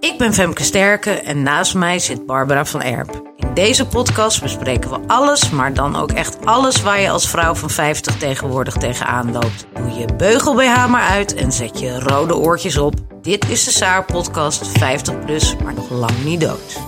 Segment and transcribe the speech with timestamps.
[0.00, 3.32] Ik ben Femke Sterke en naast mij zit Barbara van Erp.
[3.36, 7.54] In deze podcast bespreken we alles, maar dan ook echt alles waar je als vrouw
[7.54, 9.66] van 50 tegenwoordig tegenaan loopt.
[9.74, 12.94] Doe je beugel BH maar uit en zet je rode oortjes op.
[13.22, 16.78] Dit is de Saar podcast 50 plus, maar nog lang niet dood.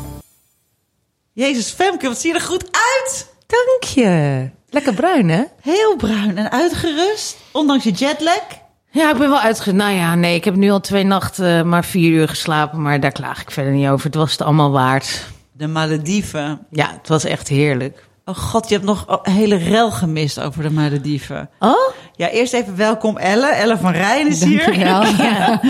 [1.33, 3.35] Jezus, Femke, wat zie je er goed uit?
[3.47, 4.51] Dank je.
[4.71, 5.43] Lekker bruin, hè?
[5.60, 8.62] Heel bruin en uitgerust, ondanks je jetlag.
[8.95, 9.73] Ja, ik ben wel uitge...
[9.73, 13.01] Nou ja, nee, ik heb nu al twee nachten eh, maar vier uur geslapen, maar
[13.01, 14.06] daar klaag ik verder niet over.
[14.06, 15.24] Het was het allemaal waard.
[15.52, 16.66] De Malediven.
[16.71, 18.07] Ja, het was echt heerlijk.
[18.24, 21.51] Oh god, je hebt nog een hele rel gemist over de Malediven.
[21.59, 21.73] Oh?
[22.16, 23.46] Ja, eerst even welkom Elle.
[23.46, 24.65] Elle van Rijn is hier.
[24.65, 25.02] Dankjewel.
[25.27, 25.60] Ja.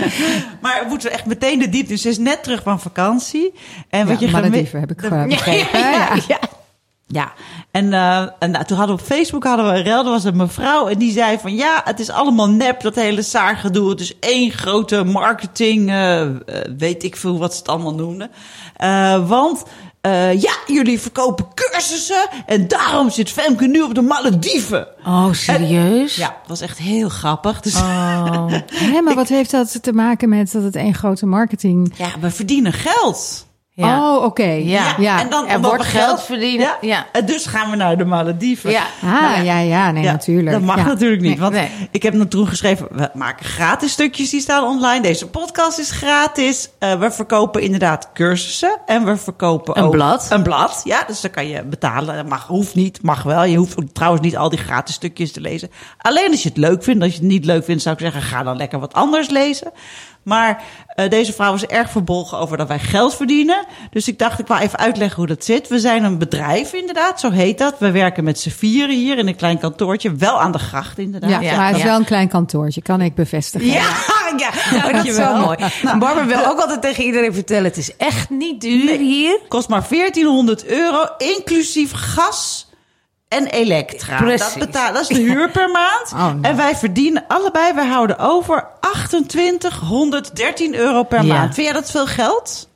[0.61, 1.95] Maar we moeten echt meteen de diepte.
[1.97, 3.53] Ze is net terug van vakantie.
[3.89, 5.79] En wat Ja, je Malediven heb ik de- begrepen.
[5.79, 6.39] Ja, Ja.
[7.13, 7.33] Ja.
[7.71, 10.05] En, eh, en nou, toen hadden we op Facebook hadden we een rel.
[10.05, 13.21] Er was een mevrouw en die zei van ja, het is allemaal nep, dat hele
[13.21, 13.89] saargedoe.
[13.89, 16.35] Het is één grote marketing, eh, eh,
[16.77, 18.31] weet ik veel wat ze het allemaal noemden.
[19.27, 19.63] Want
[20.37, 24.87] ja, jullie verkopen cursussen en daarom zit Femke nu op de Malediven.
[25.05, 26.15] Oh, serieus?
[26.15, 27.61] Ja, het was echt heel grappig.
[27.61, 28.51] Dus Oh.
[28.73, 31.93] Hé, maar wat heeft dat te maken met dat het één grote marketing...
[31.97, 33.45] ja, we verdienen geld.
[33.75, 34.15] Ja.
[34.15, 34.43] Oh, oké.
[34.43, 34.95] Ja.
[34.99, 35.19] ja.
[35.19, 36.61] En dan Er wordt we geld verdiend.
[36.61, 36.77] Ja.
[36.81, 37.05] Ja.
[37.11, 38.71] En dus gaan we naar de Malediven.
[38.71, 38.83] Ja.
[39.03, 40.51] Ah, ja, ja, nee, Ja, natuurlijk.
[40.51, 40.83] Dat mag Ja.
[40.85, 41.29] natuurlijk niet.
[41.31, 41.39] Nee.
[41.39, 41.69] Want Nee.
[41.91, 45.01] ik heb toen geschreven, we maken gratis stukjes die staan online.
[45.01, 46.69] Deze podcast is gratis.
[46.79, 48.77] Eh, we verkopen inderdaad cursussen.
[48.85, 50.27] En we verkopen Een ook blad.
[50.29, 51.03] Een blad, ja.
[51.07, 52.15] Dus dan kan je betalen.
[52.15, 53.43] Dat mag, hoeft niet, mag wel.
[53.43, 55.69] Je hoeft trouwens niet al die gratis stukjes te lezen.
[55.97, 57.03] Alleen als je het leuk vindt.
[57.03, 59.71] Als je het niet leuk vindt, zou ik zeggen, ga dan lekker wat anders lezen.
[60.23, 63.65] Maar eh, deze vrouw is erg verbolgen over dat wij geld verdienen.
[63.89, 65.67] Dus ik dacht, ik wou even uitleggen hoe dat zit.
[65.67, 67.75] We zijn een bedrijf inderdaad, zo heet dat.
[67.79, 70.15] We werken met z'n vieren hier in een klein kantoortje.
[70.15, 71.29] Wel aan de gracht inderdaad.
[71.29, 71.87] Ja, Ja, maar het is ja.
[71.87, 73.67] wel een klein kantoortje, kan ik bevestigen.
[73.67, 73.89] Ja,
[74.37, 75.57] ja, dat is wel mooi.
[75.99, 79.39] Barbara wil ook altijd tegen iedereen vertellen: het is echt niet duur hier.
[79.47, 82.67] Kost maar 1400 euro, inclusief gas
[83.33, 84.17] en elektra.
[84.17, 84.39] Precies.
[84.53, 86.11] Dat, betaalt, dat is de huur per maand.
[86.13, 86.37] Oh, nou.
[86.41, 88.67] En wij verdienen allebei, wij houden over
[89.27, 91.33] 2813 euro per Ja.
[91.33, 91.53] maand.
[91.53, 92.69] Vind jij dat veel geld?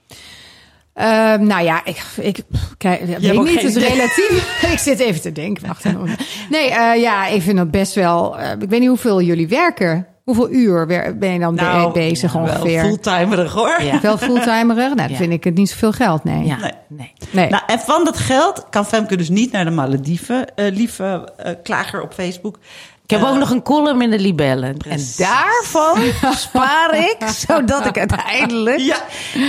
[0.93, 2.39] Ehm, nou ja, ik, ik
[2.77, 4.61] kijk, weet ik niet, het is relatief.
[4.73, 5.67] ik zit even te denken.
[5.67, 6.15] Wacht even.
[6.49, 8.37] Nee, eh, ja, ik vind dat best wel.
[8.39, 10.07] eh, ik weet niet hoeveel jullie werken.
[10.27, 10.85] Hoeveel uur
[11.17, 12.81] ben je dan be- bezig Nou, wel ongeveer?
[12.83, 13.81] fulltimerig hoor.
[13.83, 14.01] Ja.
[14.01, 14.75] Wel fulltimerig?
[14.75, 15.15] Nou, dan Ja.
[15.15, 16.45] vind ik het niet zoveel geld, nee.
[16.45, 16.71] Ja, Nee.
[16.87, 17.13] nee.
[17.31, 17.49] Nee.
[17.49, 21.53] Nou, en van dat geld kan Femke dus niet naar de Malediven, eh, lieve eh,
[21.63, 22.59] klager op Facebook.
[23.03, 24.77] Ik heb ook nog een column in de Libellen.
[24.77, 25.19] Precies.
[25.19, 26.01] En daarvan
[26.47, 28.97] spaar ik, zodat ik uiteindelijk Ja.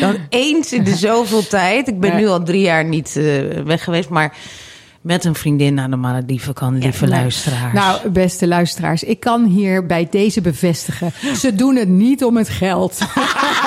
[0.01, 1.89] dan eens in de zoveel tijd...
[1.89, 3.25] Ik ben nu al drie jaar niet eh,
[3.65, 4.37] weg geweest, maar
[5.01, 7.21] met een vriendin naar de Malediven kan, lieve Nee.
[7.21, 7.73] luisteraars.
[7.75, 11.13] Nou, beste luisteraars, ik kan hier bij deze bevestigen.
[11.37, 12.99] Ze doen het niet om het geld.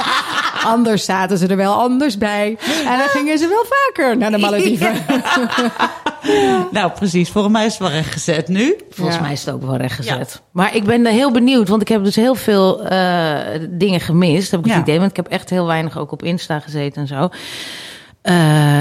[0.65, 2.57] anders zaten ze er wel anders bij.
[2.85, 4.93] En dan gingen ze wel vaker naar de Malediven.
[6.71, 7.29] Nou, precies.
[7.29, 8.75] Volgens mij is het wel rechtgezet nu.
[8.89, 9.21] Volgens Ja.
[9.23, 10.41] mij is het ook wel rechtgezet.
[10.51, 13.37] Maar ik ben heel benieuwd, want ik heb dus heel veel eh,
[13.69, 14.51] dingen gemist.
[14.51, 14.81] Heb ik het Ja.
[14.81, 17.29] idee, want ik heb echt heel weinig ook op Insta gezeten en zo.
[18.21, 18.79] Eh,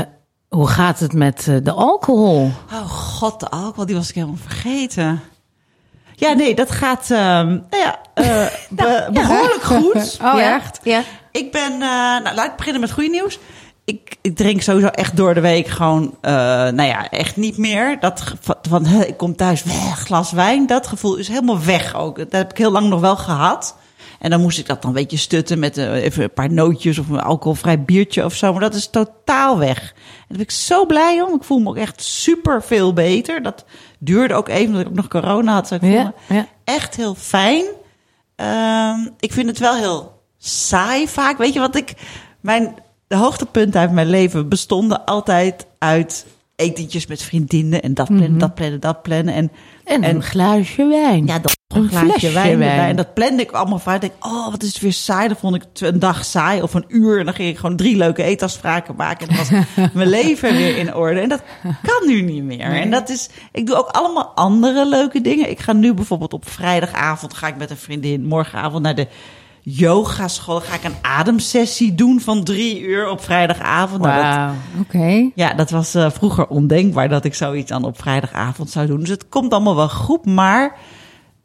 [0.50, 2.50] hoe gaat het met eh, de alcohol?
[2.72, 5.20] Oh god, de alcohol, die was ik helemaal vergeten.
[6.14, 10.18] Ja, nee, dat gaat ehm, nou ja, eh, be- behoorlijk goed.
[10.22, 10.54] Oh, ja?
[10.54, 10.80] echt?
[10.82, 11.02] Ja.
[11.32, 11.78] Ik ben, eh,
[12.22, 13.38] nou, laat ik beginnen met goede nieuws.
[13.84, 18.00] Ik, ik drink sowieso echt door de week gewoon, nou ja, echt niet meer.
[18.00, 20.66] Dat van, van, ik kom thuis, weg, glas wijn.
[20.66, 22.16] Dat gevoel is helemaal weg ook.
[22.18, 23.76] Dat heb ik heel lang nog wel gehad.
[24.20, 26.98] En dan moest ik dat dan een beetje stutten met eh, even een paar nootjes
[26.98, 28.52] of een alcoholvrij biertje of zo.
[28.52, 29.78] Maar dat is totaal weg.
[29.78, 31.34] En daar ben ik zo blij om.
[31.34, 33.42] Ik voel me ook echt super veel beter.
[33.42, 33.64] Dat
[33.98, 35.70] duurde ook even, omdat ik ook nog corona had.
[35.70, 36.14] Ik ja.
[36.64, 37.64] echt heel fijn.
[38.36, 41.38] Ehm, ik vind het wel heel saai vaak.
[41.38, 41.92] Weet je wat ik...
[42.40, 42.74] Mijn,
[43.06, 46.26] de hoogtepunten uit mijn leven bestonden altijd uit
[46.60, 47.82] etentjes met vriendinnen.
[47.82, 49.34] En dat plannen, dat plannen, dat plannen.
[49.34, 49.50] En,
[49.84, 51.26] En, een glaasje wijn.
[51.26, 52.62] ja, dat Een een glaasje wijn.
[52.62, 53.94] En dat plande ik allemaal vaak.
[53.94, 55.28] Ik denk, oh, wat is het weer saai.
[55.28, 57.18] Dan vond ik een dag saai of een uur.
[57.18, 59.28] En dan ging ik gewoon drie leuke eetafspraken maken.
[59.28, 59.64] En dan was
[59.94, 61.20] mijn leven weer in orde.
[61.20, 62.60] En dat kan nu niet meer.
[62.60, 65.50] En dat is, ik doe ook allemaal andere leuke dingen.
[65.50, 69.06] Ik ga nu bijvoorbeeld op vrijdagavond ga ik met een vriendin morgenavond naar de
[69.62, 70.60] yogaschool.
[70.60, 74.02] Ga ik een ademsessie doen van drie uur op vrijdagavond.
[74.02, 74.54] Nou.
[74.80, 75.30] Oké.
[75.34, 79.00] ja, dat was eh, vroeger ondenkbaar dat ik zoiets dan op vrijdagavond zou doen.
[79.00, 80.76] Dus het komt allemaal wel goed, maar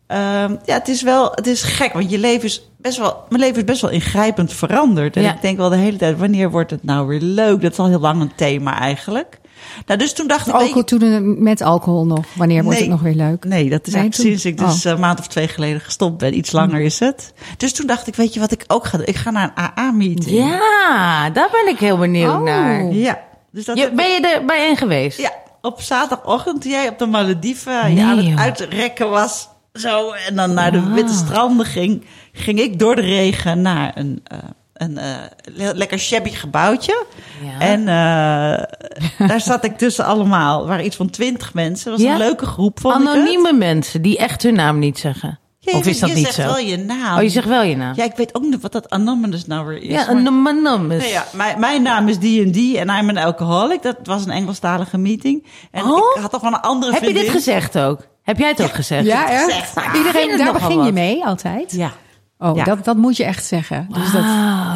[0.08, 3.42] ehm, ja, het is wel, het is gek, want je leven is best wel, mijn
[3.42, 5.16] leven is best wel ingrijpend veranderd.
[5.16, 5.34] En Ja.
[5.34, 7.62] ik denk wel de hele tijd, wanneer wordt het nou weer leuk?
[7.62, 9.40] Dat is al heel lang een thema eigenlijk.
[9.86, 12.26] Nou, dus toen dacht ik, weet Alcohol, toen eh, met alcohol nog.
[12.36, 12.90] Wanneer wordt Nee.
[12.90, 13.44] het nog weer leuk?
[13.46, 14.92] Nee, dat is Nee, eigenlijk toen- sinds ik dus oh.
[14.92, 16.38] een maand of twee geleden gestopt ben.
[16.38, 17.34] Iets langer is het.
[17.58, 19.06] Dus toen dacht ik, weet je wat ik ook ga doen?
[19.08, 20.38] Ik ga naar een AA-meeting.
[20.48, 22.42] Ja, daar ben ik heel benieuwd Oh.
[22.44, 22.84] naar.
[22.94, 23.20] Ja.
[23.52, 25.18] Dus dat Je, ben je er bij een geweest?
[25.20, 25.32] Ja,
[25.62, 28.40] op zaterdagochtend toen jij op de Malediven Nee, je aan het joh.
[28.40, 29.50] uitrekken was.
[29.74, 34.20] Zo, en dan naar de witte stranden ging, ging ik door de regen naar een,
[34.24, 34.38] eh,
[34.74, 37.06] een eh, le- lekker shabby gebouwtje.
[37.44, 37.60] Ja.
[37.60, 38.64] En eh,
[39.28, 40.62] daar zat ik tussen allemaal.
[40.62, 41.92] Er waren iets van twintig mensen.
[41.92, 42.12] Was Ja?
[42.12, 43.10] een leuke groep, vond ik het.
[43.10, 45.40] Anonieme mensen die echt hun naam niet zeggen.
[45.60, 46.44] Ja, of is dat je niet zegt zo?
[46.44, 47.18] wel je naam.
[47.18, 47.94] Oh, je zegt wel je naam.
[47.96, 49.92] Ja, ik weet ook niet wat dat anonymous nou weer is.
[49.92, 51.02] Ja, anonymous.
[51.04, 53.82] Nee, ja, mijn, mijn naam is die en die en I'm an alcoholic.
[53.82, 55.46] Dat was een Engelstalige meeting.
[55.72, 55.98] En Oh?
[56.16, 58.00] ik had al van een andere Heb je dit gezegd ook?
[58.24, 59.06] Heb jij het ook gezegd?
[59.06, 59.44] Ja, echt?
[59.44, 59.94] gezegd, ja.
[59.96, 61.72] Iedereen, daar begin je mee altijd?
[61.72, 61.92] Ja.
[62.38, 62.64] Oh, Ja.
[62.64, 63.88] dat, dat moet je echt zeggen.
[63.94, 64.24] Dus dat,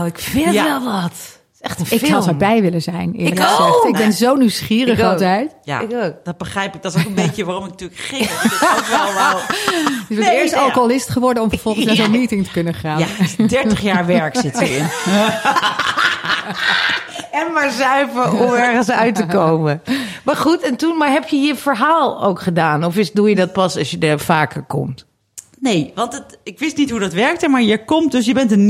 [0.07, 1.38] ik vind wel wat.
[1.61, 2.13] Is echt een ik film.
[2.13, 3.59] had erbij willen zijn, eerlijk Ik gezegd.
[3.61, 3.85] ook.
[3.87, 5.11] Ik ben zo nieuwsgierig Ik ook.
[5.11, 5.55] altijd.
[5.63, 6.13] Ja, Ik ook.
[6.23, 6.81] dat begrijp ik.
[6.81, 8.21] Dat is ook een beetje waarom ik natuurlijk ging.
[8.43, 9.37] Ik ook wel wou.
[10.09, 10.65] Je bent Nee, eerst nee, ja.
[10.67, 12.17] alcoholist geworden om vervolgens naar zo'n Ja.
[12.17, 12.99] meeting te kunnen gaan.
[12.99, 13.07] Ja,
[13.47, 14.85] 30 jaar werk zit erin.
[17.31, 19.81] En maar zuiver om ergens uit te komen.
[20.23, 22.83] Maar goed, en toen, maar heb je je verhaal ook gedaan?
[22.83, 25.05] Of is, doe je dat pas als je er vaker komt?
[25.59, 27.47] Nee, want het, ik wist niet hoe dat werkte.
[27.47, 28.65] Maar je komt dus, je bent een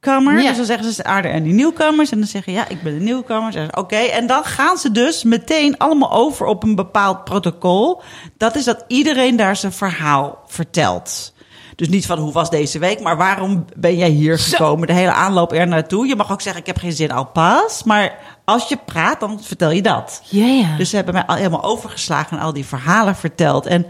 [0.00, 0.42] nieuwkomer.
[0.42, 0.48] Ja.
[0.48, 2.10] Dus dan zeggen ze, aarde en die nieuwkomers.
[2.10, 3.68] En dan zeggen ja, ik ben een nieuwkomer.
[3.76, 8.02] Oké, en dan gaan ze dus meteen allemaal over op een bepaald protocol.
[8.36, 11.36] Dat is dat iedereen daar zijn verhaal vertelt.
[11.74, 14.86] Dus niet van hoe was deze week, maar waarom ben jij hier gekomen?
[14.86, 16.06] De hele aanloop er naartoe.
[16.06, 17.82] Je mag ook zeggen, ik heb geen zin al pas.
[17.82, 20.22] Maar als je praat, dan vertel je dat.
[20.24, 20.76] Ja, ja.
[20.76, 23.66] Dus ze hebben mij al helemaal overgeslagen en al die verhalen verteld.
[23.66, 23.86] En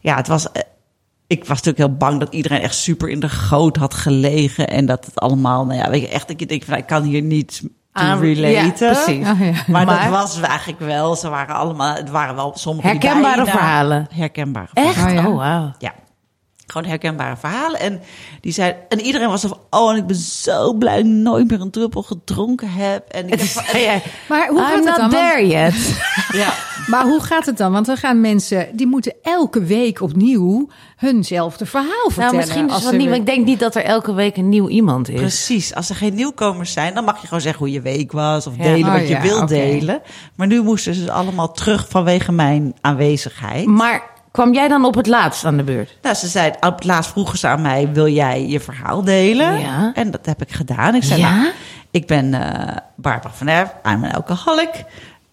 [0.00, 0.46] ja, het was.
[1.26, 4.68] Ik was natuurlijk heel bang dat iedereen echt super in de goot had gelegen.
[4.68, 7.02] En dat het allemaal, nou ja, weet je, echt, dat je denkt van, ik kan
[7.02, 7.60] hier niet
[7.92, 8.86] to Aan- relaten.
[8.86, 9.28] ja, precies.
[9.28, 9.52] Oh, ja.
[9.66, 11.14] Maar, Maar- dat was eigenlijk wel.
[11.16, 14.06] Ze waren allemaal, het waren wel sommige die Herkenbare bijna- verhalen.
[14.14, 14.92] Herkenbare Echt?
[14.94, 15.16] verhalen.
[15.18, 15.30] Oh, ja.
[15.30, 15.72] Oh, wauw.
[15.78, 15.92] Ja.
[16.66, 17.80] Gewoon herkenbare verhalen.
[17.80, 18.00] En,
[18.40, 21.10] die zei, en iedereen was zo van, oh, en ik ben zo blij dat ik
[21.10, 23.08] nooit meer een druppel gedronken heb.
[23.08, 24.10] En ik heb, ja.
[24.28, 24.98] Maar hoe I'm gaat het dan?
[24.98, 25.98] Want- there yet.
[26.42, 26.52] ja.
[26.86, 27.72] Maar hoe gaat het dan?
[27.72, 32.24] Want dan gaan mensen, die moeten elke week opnieuw hunzelfde verhaal vertellen.
[32.34, 34.48] Nou, misschien is als het niet, maar ik denk niet dat er elke week een
[34.48, 35.20] nieuw iemand is.
[35.20, 35.74] Precies.
[35.74, 38.46] Als er geen nieuwkomers zijn, dan mag je gewoon zeggen hoe je week was.
[38.46, 38.62] Of Ja.
[38.62, 40.02] delen Oh wat je ja, wil delen.
[40.34, 43.66] Maar nu moesten ze dus allemaal terug vanwege mijn aanwezigheid.
[43.66, 45.96] Maar kwam jij dan op het laatst aan de beurt?
[46.02, 49.58] Nou, ze zei, op het laatst vroegen ze aan mij, wil jij je verhaal delen?
[49.60, 49.90] Ja.
[49.94, 50.94] En dat heb ik gedaan.
[50.94, 51.36] Ik zei, Ja?
[51.36, 51.52] nou,
[51.90, 54.84] ik ben eh Barbara van Erf, I'm an alcoholic.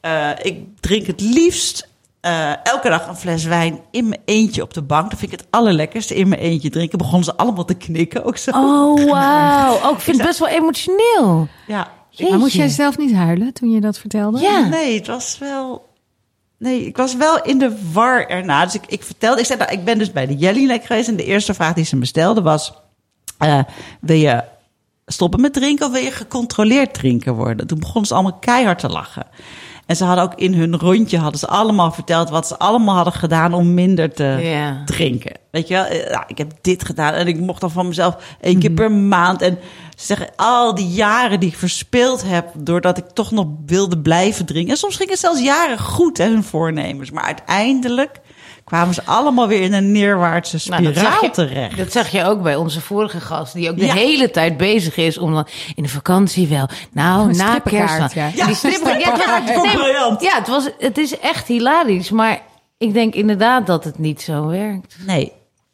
[0.02, 1.88] Eh, ik drink het liefst
[2.22, 5.10] eh, elke dag een fles wijn in mijn eentje op de bank.
[5.10, 6.98] Dat vind ik het allerlekkerste, in mijn eentje drinken.
[6.98, 8.52] Begonnen ze allemaal te knikken ook zo.
[8.52, 9.74] Oh, wauw.
[9.76, 11.48] Oh, ik vind het best wel emotioneel.
[11.68, 11.88] Ja.
[12.30, 14.40] Maar moest jij zelf niet huilen toen je dat vertelde?
[14.40, 14.60] Ja.
[14.68, 15.92] Nee, het was wel.
[16.63, 18.65] Nee, ik was wel in de war erna.
[18.65, 21.07] Dus ik, ik vertelde, ik zei, nou, ik ben dus bij de Jellyneck geweest.
[21.07, 22.74] En de eerste vraag die ze me stelde was:
[23.38, 23.60] eh,
[24.01, 24.44] Wil je
[25.06, 27.68] stoppen met drinken of wil je gecontroleerd drinken worden?
[27.68, 29.26] Toen begonnen ze allemaal keihard te lachen.
[29.85, 33.13] En ze hadden ook in hun rondje hadden ze allemaal verteld wat ze allemaal hadden
[33.13, 34.37] gedaan om minder te
[34.85, 35.31] drinken.
[35.52, 38.18] Weet je wel, Eh, nou, ik heb dit gedaan en ik mocht dan van mezelf
[38.42, 39.42] één keer per maand.
[39.42, 39.59] En
[39.97, 44.45] ze zeggen, al die jaren die ik verspeeld heb, doordat ik toch nog wilde blijven
[44.45, 44.71] drinken.
[44.71, 47.11] En soms ging het zelfs jaren goed, hè, hun voornemens.
[47.11, 48.19] Maar uiteindelijk
[48.64, 51.78] kwamen ze allemaal weer in een neerwaartse Nou, spiraal dat, zag je, terecht.
[51.78, 53.94] dat zag je ook bij onze vorige gast, die ook de Ja.
[53.94, 56.70] hele tijd bezig is om dan in de vakantie wel.
[56.92, 58.38] Nou, Een na strippenkaart, kerst.
[58.38, 58.46] ja.
[58.46, 62.42] Die stripper, ja, het, was, het is echt hilarisch, maar
[62.78, 64.96] ik denk inderdaad dat het niet zo werkt.
[65.06, 65.32] Nee.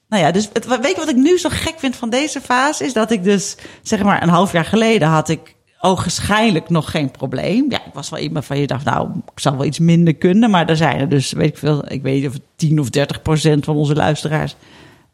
[0.10, 2.86] Nou ja, dus het, weet je wat ik nu zo gek vind van deze fase?
[2.86, 7.12] Is dat ik dus, zeg maar, een half jaar geleden had ik ogenschijnlijk nog geen
[7.12, 7.66] probleem.
[7.72, 10.50] Ja, ik was wel iemand van je dacht, nou, ik zal wel iets minder kunnen.
[10.50, 12.90] Maar er zijn er dus, weet ik veel, ik weet niet of het 10 of
[12.90, 14.56] 30 procent van onze luisteraars,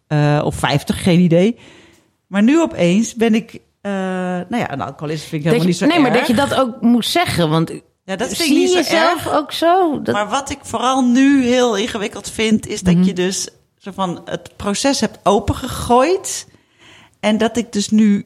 [0.07, 1.57] eh, of 50, geen idee.
[2.27, 5.85] Maar nu opeens ben ik, eh, nou ja, een alcoholist vind ik helemaal niet zo
[5.85, 7.69] nee, maar dat je dat ook moet zeggen, want
[8.03, 9.33] Ja, dat vind ik zie niet je zo jezelf erg.
[9.35, 10.01] ook zo?
[10.01, 14.21] Dat, Maar wat ik vooral nu heel ingewikkeld vind, is dat je dus zo van
[14.25, 16.47] het proces hebt opengegooid.
[17.19, 18.25] En dat ik dus nu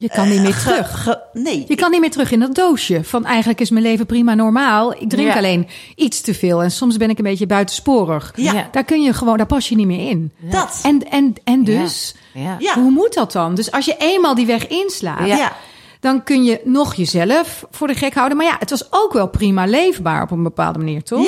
[0.00, 1.02] Je kan niet meer Ge- terug.
[1.02, 1.64] ge- nee.
[1.68, 4.92] Je kan niet meer terug in dat doosje van eigenlijk is mijn leven prima normaal.
[4.92, 5.36] Ik drink Ja.
[5.36, 8.32] alleen iets te veel en soms ben ik een beetje buitensporig.
[8.36, 8.68] Ja.
[8.72, 10.32] Daar kun je gewoon, daar pas je niet meer in.
[10.38, 10.80] Dat.
[10.82, 12.56] En, en, en dus, Ja.
[12.58, 12.74] Ja.
[12.74, 13.54] hoe moet dat dan?
[13.54, 15.52] Dus als je eenmaal die weg inslaat, Ja.
[16.00, 18.36] Dan kun je nog jezelf voor de gek houden.
[18.36, 21.24] Maar ja, het was ook wel prima leefbaar op een bepaalde manier, toch?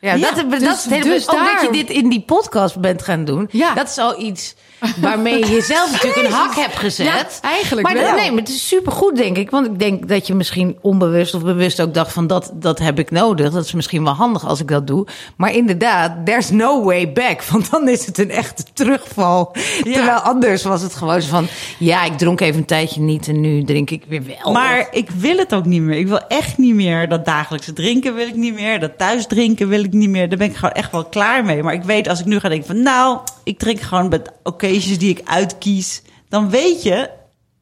[0.00, 0.16] Ja.
[0.16, 2.20] Ja, dat, dat dus- is het hele dus Ook dat daar- je dit in die
[2.20, 3.48] podcast bent gaan doen.
[3.50, 3.74] Ja.
[3.74, 4.54] Dat is al iets
[5.00, 7.06] waarmee je jezelf natuurlijk een hak hebt gezet.
[7.06, 8.14] Ja, eigenlijk maar wel.
[8.14, 9.50] nee, maar het is supergoed, denk ik.
[9.50, 12.26] Want ik denk dat je misschien onbewust of bewust ook dacht van...
[12.26, 13.52] dat, dat heb ik nodig.
[13.52, 15.06] Dat is misschien wel handig als ik dat doe.
[15.36, 17.42] Maar inderdaad, there's no way back.
[17.52, 19.52] Want dan is het een echte terugval.
[19.82, 21.46] Terwijl anders was het gewoon zo van...
[21.78, 24.52] ja, ik dronk even een tijdje niet en nu drink ik weer wel.
[24.52, 25.98] Maar ik wil het ook niet meer.
[25.98, 28.80] Ik wil echt niet meer dat dagelijkse drinken wil ik niet meer.
[28.80, 30.28] Dat thuis drinken wil ik niet meer.
[30.28, 31.62] Daar ben ik gewoon echt wel klaar mee.
[31.62, 34.32] Maar ik weet als ik nu ga denken van nou, ik drink gewoon met
[34.74, 36.02] occasions die ik uitkies.
[36.28, 37.10] Dan weet je,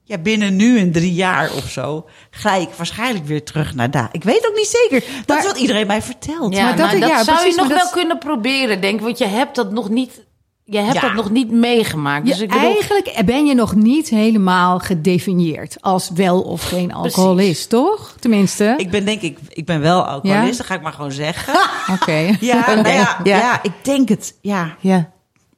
[0.05, 4.09] ja, binnen nu en drie jaar of zo ga ik waarschijnlijk weer terug naar daar.
[4.13, 5.09] Ik weet ook niet zeker.
[5.17, 6.55] Dat Maar- is wat iedereen mij vertelt.
[6.55, 9.01] Ja, Maar maar dat- ja, zou precies, je nog maar wel kunnen proberen, denk ik.
[9.05, 10.23] Want je hebt dat nog niet,
[10.65, 11.01] je hebt Ja.
[11.01, 12.27] dat nog niet meegemaakt.
[12.27, 16.93] Dus Je- ik bedoel, Eigenlijk ben je nog niet helemaal gedefinieerd als wel of geen
[16.93, 18.15] alcoholist, toch?
[18.21, 18.75] Tenminste.
[18.77, 20.57] Ik ben denk ik, ik ben wel alcoholist.
[20.59, 21.55] Dat ga ik maar gewoon zeggen.
[22.01, 22.37] Oké.
[22.41, 23.37] Ja, nou ja, Ja.
[23.39, 23.63] ja.
[23.63, 24.35] ik denk het.
[24.41, 24.77] Ja.
[24.81, 25.11] ja.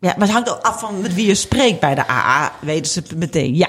[0.04, 2.52] Ja, maar het hangt ook af van met wie je spreekt bij de AA.
[2.60, 3.54] Weten ze meteen.
[3.54, 3.68] Ja.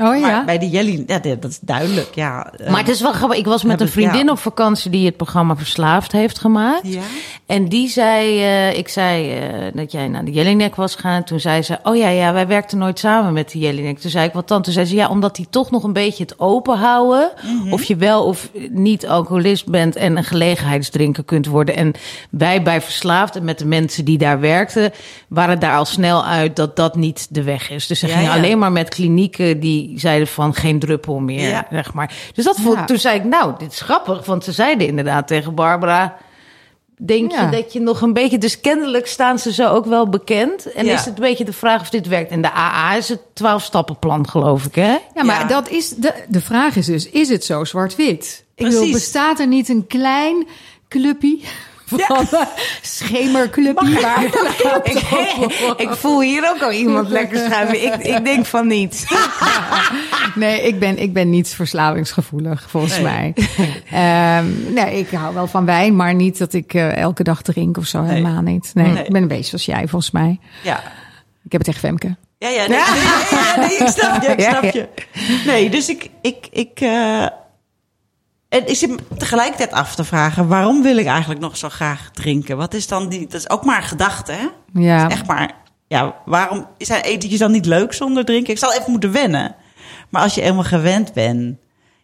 [0.00, 0.20] Oh ja.
[0.20, 2.14] Maar bij de Jelly, ja, dat is duidelijk.
[2.14, 3.38] Ja, eh, Maar het is wel grappig.
[3.38, 4.30] Ik was met een vriendin ja.
[4.30, 6.92] op vakantie die het programma Verslaafd heeft gemaakt.
[6.92, 7.00] Ja?
[7.46, 9.42] En die zei, eh, ik zei eh,
[9.74, 11.24] dat jij naar de Jellinek was gaan.
[11.24, 13.98] Toen zei ze, oh ja, ja, wij werkten nooit samen met de Jellinek.
[13.98, 14.62] Toen zei ik, wat dan?
[14.62, 17.30] Toen zei ze, ja, omdat die toch nog een beetje het open houden.
[17.42, 17.72] Mhm.
[17.72, 21.76] Of je wel of niet alcoholist bent en een gelegenheidsdrinker kunt worden.
[21.76, 21.92] En
[22.30, 24.92] wij bij Verslaafd en met de mensen die daar werkten,
[25.28, 27.86] waren daar al snel uit dat dat niet de weg is.
[27.86, 31.66] Dus ze Ja, gingen alleen maar met klinieken die zeiden van geen druppel meer, Ja.
[31.70, 32.14] zeg maar.
[32.34, 32.84] Dus dat vond, Ja.
[32.84, 34.26] toen zei ik, nou, dit is grappig.
[34.26, 36.16] Want ze zeiden inderdaad tegen Barbara...
[37.00, 37.44] Denk Ja.
[37.44, 38.38] je dat je nog een beetje...
[38.38, 40.72] Dus kennelijk staan ze zo ook wel bekend.
[40.72, 42.30] En is het een beetje de vraag of dit werkt.
[42.30, 44.96] En de AA is het 12-stappenplan, geloof ik, hè?
[45.14, 48.44] Ja, maar dat is de, de vraag is dus: is het zo zwart-wit?
[48.54, 50.46] Ik bedoel, bestaat er niet een klein
[50.88, 51.38] clubje
[51.88, 52.48] van ja.
[52.82, 54.00] schemerclubje?
[54.00, 54.24] Waar
[54.92, 55.02] ik,
[55.76, 57.84] ik voel hier ook al iemand lekker schuiven.
[57.84, 59.04] Ik, ik denk van niet.
[60.34, 63.02] Nee, ik ben, ik ben niet verslavingsgevoelig, volgens Nee.
[63.02, 63.34] mij.
[63.90, 67.76] Ehm, nee, ik hou wel van wijn, maar niet dat ik eh, elke dag drink
[67.76, 68.02] of zo.
[68.02, 68.70] Helemaal niet.
[68.74, 69.04] Nee, Nee.
[69.04, 70.38] ik ben een beetje zoals jij, volgens mij.
[70.62, 70.82] ja.
[71.44, 72.16] Ik heb het echt Femke.
[72.38, 74.88] Ja, ja, nee, ja, nee, ik snap je, ik snap je.
[75.46, 77.26] Nee, dus ik, ik, ik, eh,
[78.48, 82.10] en ik zit me tegelijkertijd af te vragen, waarom wil ik eigenlijk nog zo graag
[82.12, 82.56] drinken?
[82.56, 84.46] Wat is dan die, dat is ook maar een gedachte, hè?
[84.80, 85.02] Ja.
[85.02, 85.54] Dat is echt maar,
[85.86, 88.52] ja, waarom zijn etentjes dan niet leuk zonder drinken?
[88.52, 89.54] Ik zal even moeten wennen.
[90.08, 91.56] Maar als je helemaal gewend bent,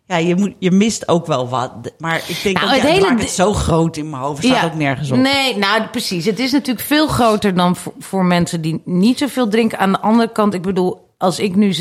[0.07, 1.73] ja, je, moet, je mist ook wel wat.
[1.99, 4.65] Maar ik denk Nou, dat ja, het hele het zo groot in mijn hoofd, staat
[4.65, 5.19] ook nergens op.
[5.19, 6.25] Nee, nou precies.
[6.25, 9.79] Het is natuurlijk veel groter dan voor, voor mensen die niet zoveel drinken.
[9.79, 11.75] Aan de andere kant, ik bedoel, als ik nu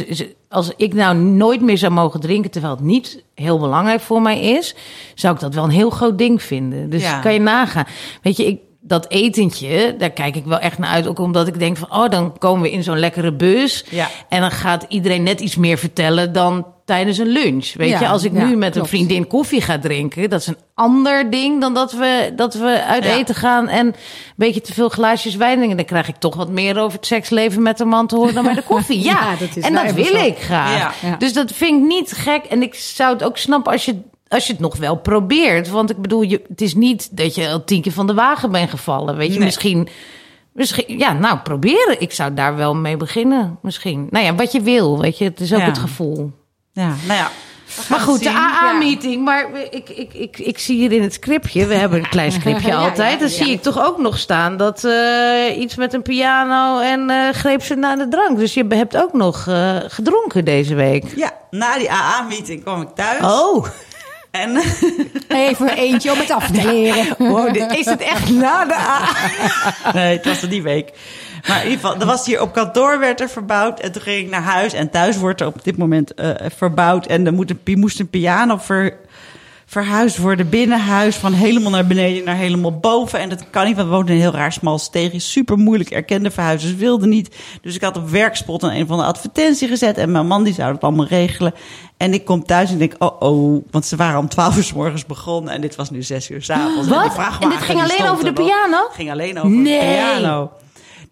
[0.50, 4.40] als ik nou nooit meer zou mogen drinken, terwijl het niet heel belangrijk voor mij
[4.42, 4.75] is,
[5.16, 6.90] zou ik dat wel een heel groot ding vinden.
[6.90, 7.20] Dus Ja.
[7.20, 7.86] kan je nagaan.
[8.22, 11.08] Weet je, ik, dat etentje, daar kijk ik wel echt naar uit.
[11.08, 13.86] Ook omdat ik denk van, oh, dan komen we in zo'n lekkere bus.
[13.90, 14.10] Ja.
[14.30, 17.74] En dan gaat iedereen net iets meer vertellen dan tijdens een lunch.
[17.74, 20.48] Weet Ja, je, als ik ja, nu met een vriendin koffie ga drinken, dat is
[20.48, 23.10] een ander ding dan dat we, dat we uit Ja.
[23.16, 23.94] eten gaan en een
[24.36, 25.78] beetje te veel glaasjes wijn drinken.
[25.78, 28.44] Dan krijg ik toch wat meer over het seksleven met een man te horen dan
[28.44, 29.04] bij de koffie.
[29.04, 30.25] Ja, dat is en dat wil zo.
[30.25, 30.96] ik graag.
[31.18, 32.44] Dus dat vind ik niet gek.
[32.46, 33.96] En ik zou het ook snappen als je,
[34.34, 35.70] als je het nog wel probeert.
[35.70, 38.52] Want ik bedoel, je, het is niet dat je al tien keer van de wagen
[38.52, 39.16] bent gevallen.
[39.18, 39.46] Weet je, Nee.
[39.46, 39.88] misschien...
[40.54, 42.02] Misschien, ja, nou, proberen.
[42.02, 44.08] Ik zou daar wel mee beginnen, misschien.
[44.10, 45.24] Nou ja, wat je wil, weet je.
[45.24, 45.66] Het is ook Ja.
[45.66, 46.32] het gevoel.
[46.72, 47.30] Ja, nou ja.
[47.90, 48.30] Maar goed, de.
[48.30, 49.24] AA-meeting.
[49.24, 52.68] Maar ik, ik, ik, ik zie hier in het scriptje, we hebben een klein scriptje
[52.74, 53.20] Ja, altijd.
[53.20, 57.30] Dan zie ik toch ook nog staan dat eh, iets met een piano en eh,
[57.30, 58.38] greep ze naar de drank.
[58.38, 61.04] Dus je hebt ook nog eh, gedronken deze week.
[61.16, 63.24] Ja, na die AA-meeting kwam ik thuis.
[63.24, 63.66] Oh,
[64.34, 64.62] En
[65.28, 67.16] Even eentje om het af te leren.
[67.32, 69.12] wow, dit- is het echt na de
[69.94, 70.92] nee, het was er die week.
[71.48, 73.80] Maar in ieder geval, er was hier op kantoor werd er verbouwd.
[73.80, 74.74] En toen ging ik naar huis.
[74.74, 77.06] En thuis wordt er op dit moment eh, verbouwd.
[77.06, 78.98] En er moet een, moest een piano ver,
[79.66, 80.50] verhuisd worden.
[80.50, 81.16] Binnenhuis.
[81.16, 83.20] Van helemaal naar beneden naar helemaal boven.
[83.20, 85.20] En dat kan niet, want we woonden in een heel raar smal steegje.
[85.20, 85.90] Super moeilijk.
[85.90, 87.36] Erkende verhuizers wilden niet.
[87.62, 89.98] Dus ik had op werkspot een, een van de advertentie gezet.
[89.98, 91.54] En mijn man die zou het allemaal regelen.
[92.03, 93.63] En ik kom thuis en denk, oh oh.
[93.72, 95.53] Want ze waren om twaalf uur s morgens begonnen.
[95.53, 96.88] En dit was nu zes uur s'avonds.
[96.88, 97.03] Wat?
[97.05, 98.77] En vrachtwagen, dit ging alleen over er de piano?
[98.91, 99.79] ging alleen over Nee.
[99.79, 100.51] de piano.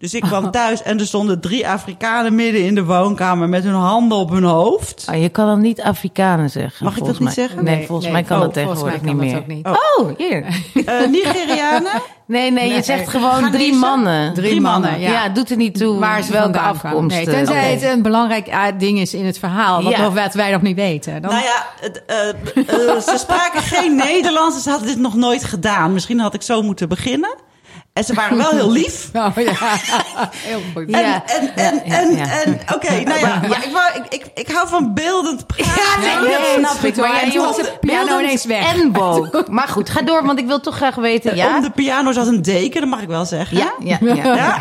[0.02, 3.74] Dus ik kwam thuis en er stonden drie Afrikanen midden in de woonkamer met hun
[3.74, 5.06] handen op hun hoofd.
[5.10, 6.84] Oh, je kan dan niet Afrikanen zeggen.
[6.84, 7.64] Mag ik dat niet zeggen?
[7.64, 8.12] Nee, Nee, volgens nee.
[8.16, 9.42] mij kan Oh, dat tegenwoordig niet meer.
[9.46, 9.66] niet.
[9.66, 10.44] Oh, hier.
[10.86, 12.02] Eh, Nigerianen?
[12.26, 12.82] Nee, nee, je Nee.
[12.82, 13.56] zegt gewoon Ghanese?
[13.56, 14.34] drie mannen.
[14.34, 15.28] Drie mannen, Ja, ja.
[15.28, 17.16] doet er niet toe Waar ze welke afkomst.
[17.16, 17.66] Nee, eh, tenzij oké.
[17.66, 19.82] het een belangrijk ah, ding is in het verhaal.
[19.82, 20.02] Wat, Ja.
[20.02, 21.22] nog, wat wij nog niet weten.
[21.22, 21.30] Dan...
[21.30, 24.62] Nou ja, het, eh, eh, ze spraken geen Nederlands.
[24.62, 25.92] Ze hadden dit nog nooit gedaan.
[25.92, 27.34] Misschien had ik zo moeten beginnen.
[27.92, 29.10] En ze waren wel heel lief.
[29.14, 29.52] Oh, ja.
[30.36, 30.84] Heel goed.
[30.86, 31.22] Ja.
[31.26, 32.42] En, en, en, Ja, en, ja.
[32.42, 35.72] en oké, nou ja, maar ik, wou, ik, ik, ik hou van beeldend praten.
[36.00, 36.96] nee, Nee, dat snap goed ik.
[36.96, 37.08] hoor.
[37.08, 38.74] Maar En jij was de piano ineens weg.
[38.74, 39.44] En woke.
[39.50, 41.36] Maar goed, ga door, want ik wil toch graag weten.
[41.36, 41.56] Ja?
[41.56, 43.56] Om de piano zat een deken, dat mag ik wel zeggen.
[43.56, 44.34] Ja, ja, ja.
[44.34, 44.58] Ja.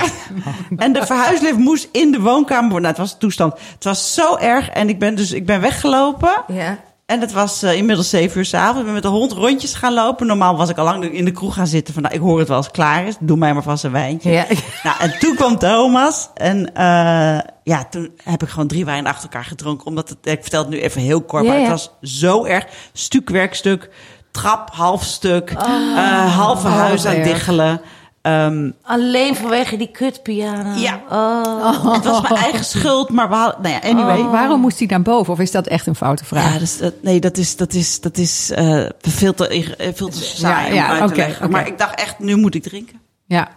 [0.78, 2.82] En de verhuislift moest in de woonkamer worden.
[2.82, 3.54] Nou, het was een toestand.
[3.74, 4.70] Het was zo erg.
[4.70, 6.44] En ik ben dus ik ben weggelopen.
[6.48, 6.78] Ja.
[7.12, 8.80] En het was eh, inmiddels zeven uur s'avonds.
[8.80, 10.28] Ik ben met de hond rondjes gaan lopen.
[10.28, 11.94] Normaal was ik al lang in de kroeg gaan zitten.
[11.94, 13.16] Van, nou, ik hoor het wel als het klaar is.
[13.20, 14.32] Doe mij maar vast een wijntje.
[14.32, 14.46] Ja.
[14.84, 16.30] Nou, en toen kwam Thomas.
[16.34, 19.86] En eh, ja, toen heb ik gewoon drie wijn achter elkaar gedronken.
[19.86, 21.44] Omdat het, ik vertel het nu even heel kort.
[21.44, 21.72] Ja, maar het ja.
[21.72, 22.66] was zo erg.
[22.94, 23.90] Stukwerkstuk,
[24.32, 25.54] trap, half stuk.
[25.58, 25.98] Oh.
[25.98, 27.82] eh, halve huis aan diggelen.
[28.22, 30.80] Ehm, Alleen vanwege die kutpiano.
[30.80, 31.02] Ja.
[31.10, 31.94] Oh.
[31.94, 33.62] Het was mijn eigen schuld, maar we hadden...
[33.62, 34.24] Nou ja, anyway.
[34.24, 35.34] Waarom moest hij naar boven?
[35.34, 36.54] Of is dat echt een foute vraag?
[36.54, 40.10] Ja, dus, dat, nee, dat is, dat is, dat is eh, veel, te, eh, veel
[40.10, 41.48] te saai om ja, uit te.
[41.50, 43.00] Maar ik dacht echt, nu moet ik drinken.
[43.26, 43.48] Ja.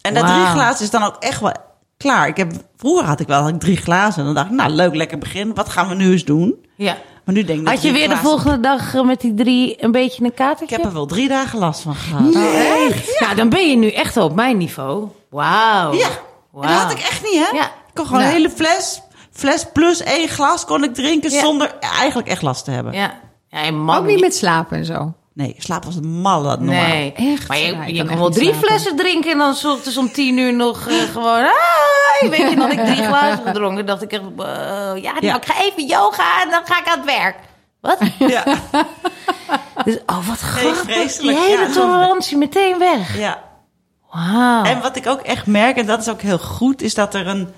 [0.00, 1.52] En dat drie glazen is dan ook echt wel
[1.96, 2.28] klaar.
[2.28, 4.18] Ik heb, vroeger had ik wel had ik drie glazen.
[4.18, 5.54] En dan dacht ik, nou leuk, lekker begin.
[5.54, 6.66] Wat gaan we nu eens doen?
[6.76, 6.96] Ja.
[7.28, 7.64] Maar nu denk ik...
[7.64, 10.34] dat Had je weer de volgende dag eh, met die drie een beetje een Ik
[10.34, 10.76] katertje?
[10.76, 12.34] heb er wel drie dagen last van gehad.
[12.88, 13.20] echt?
[13.20, 15.08] Nou, dan ben je nu echt op mijn niveau.
[15.30, 15.92] Wauw.
[15.92, 16.08] Ja,
[16.52, 17.56] dat had ik echt niet, hè?
[17.56, 17.64] Ja.
[17.64, 18.34] Ik kon gewoon Nou.
[18.34, 21.30] een hele fles, fles plus één glas kon ik drinken...
[21.30, 21.40] Ja.
[21.40, 22.92] zonder eigenlijk echt last te hebben.
[22.92, 23.12] Ja.
[23.48, 25.12] ja en man, Ook niet met slapen en zo.
[25.38, 26.86] Nee, slaap was een malle normaal.
[26.88, 27.12] Nee.
[27.12, 27.48] Echt?
[27.48, 28.68] Maar je, Ja, je kan wel drie slapen.
[28.68, 31.46] flessen drinken en dan 's ochtends om tien uur nog eh, gewoon...
[32.30, 33.86] Weet je, dan had ik drie glazen gedronken.
[33.86, 35.36] dacht ik echt, ja, nou, Ja.
[35.36, 37.36] ik ga even yoga en dan ga ik aan het werk.
[37.80, 37.98] Wat?
[38.32, 38.44] Ja,
[39.84, 40.84] Dus, oh, wat grappig.
[40.84, 41.72] Die vreselijk, hele ja.
[41.72, 43.18] tolerantie meteen weg.
[43.18, 43.42] ja.
[44.10, 44.64] Wauw.
[44.64, 47.26] En wat ik ook echt merk, en dat is ook heel goed, is dat er
[47.26, 47.48] een.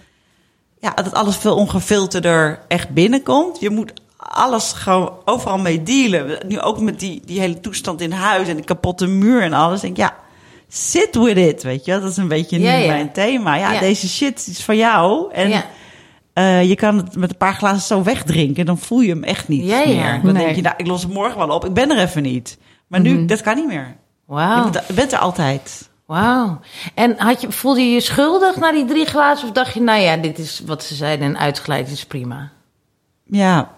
[0.80, 3.60] Ja, dat alles veel ongefilterder echt binnenkomt.
[3.60, 3.92] Je moet
[4.28, 6.38] alles gewoon overal mee dealen.
[6.48, 9.80] Nu ook met die, die hele toestand in huis en de kapotte muur en alles.
[9.80, 10.14] Denk ik, ja,
[10.68, 11.92] sit with it, weet je.
[12.00, 12.86] Dat is een beetje nu Ja, ja.
[12.86, 13.54] mijn thema.
[13.56, 13.80] Ja, Ja.
[13.80, 15.32] deze shit is van jou.
[15.32, 15.64] En
[16.32, 18.66] eh, je kan het met een paar glazen zo wegdrinken.
[18.66, 20.20] Dan voel je hem echt niet meer.
[20.22, 20.44] Dan Nee.
[20.44, 21.64] denk je, nou, ik los het morgen wel op.
[21.64, 22.58] Ik ben er even niet.
[22.86, 23.96] Maar nu, dat kan niet meer.
[24.26, 24.62] Wauw.
[24.64, 25.88] moet- je bent er altijd.
[26.06, 26.60] Wauw.
[26.94, 29.48] En had je, voelde je je schuldig na die drie glazen?
[29.48, 32.50] Of dacht je, nou ja, dit is wat ze zeiden, een uitgeleid is prima?
[33.24, 33.70] Ja,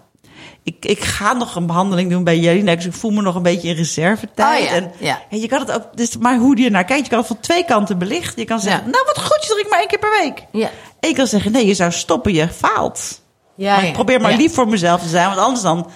[0.63, 2.75] ik, ik ga nog een behandeling doen bij Jelina.
[2.75, 4.61] Dus ik voel me nog een beetje in reservetijd.
[4.61, 5.21] Oh ja, en, ja.
[5.29, 7.39] en je kan het ook, dus maar hoe je naar kijkt, je kan het van
[7.39, 8.41] twee kanten belichten.
[8.41, 8.89] Je kan zeggen, Ja.
[8.91, 10.45] nou wat goed, je drinkt maar één keer per week.
[10.51, 10.69] Ja.
[10.99, 13.21] En je kan zeggen, nee, je zou stoppen, je faalt.
[13.55, 13.87] Ja, maar ja.
[13.87, 14.37] ik probeer maar ja.
[14.37, 15.89] lief voor mezelf te zijn, want anders dan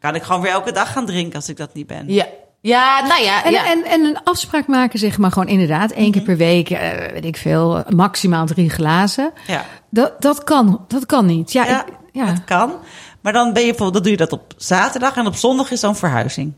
[0.00, 2.04] kan ik gewoon weer elke dag gaan drinken als ik dat niet ben.
[2.06, 2.26] Ja.
[2.62, 3.44] Ja, nou ja.
[3.44, 3.66] En, ja.
[3.70, 7.24] en, en een afspraak maken, zeg maar, gewoon inderdaad één keer per week, eh, weet
[7.24, 9.32] ik veel, maximaal drie glazen.
[9.46, 9.64] Ja.
[9.90, 11.52] Dat, dat, kan, dat kan niet.
[11.52, 12.24] Ja, Ja, ik- ja.
[12.26, 12.72] dat kan.
[13.20, 15.80] Maar dan ben je bijvoorbeeld, dan doe je dat op zaterdag en op zondag is
[15.80, 16.52] dan verhuizing.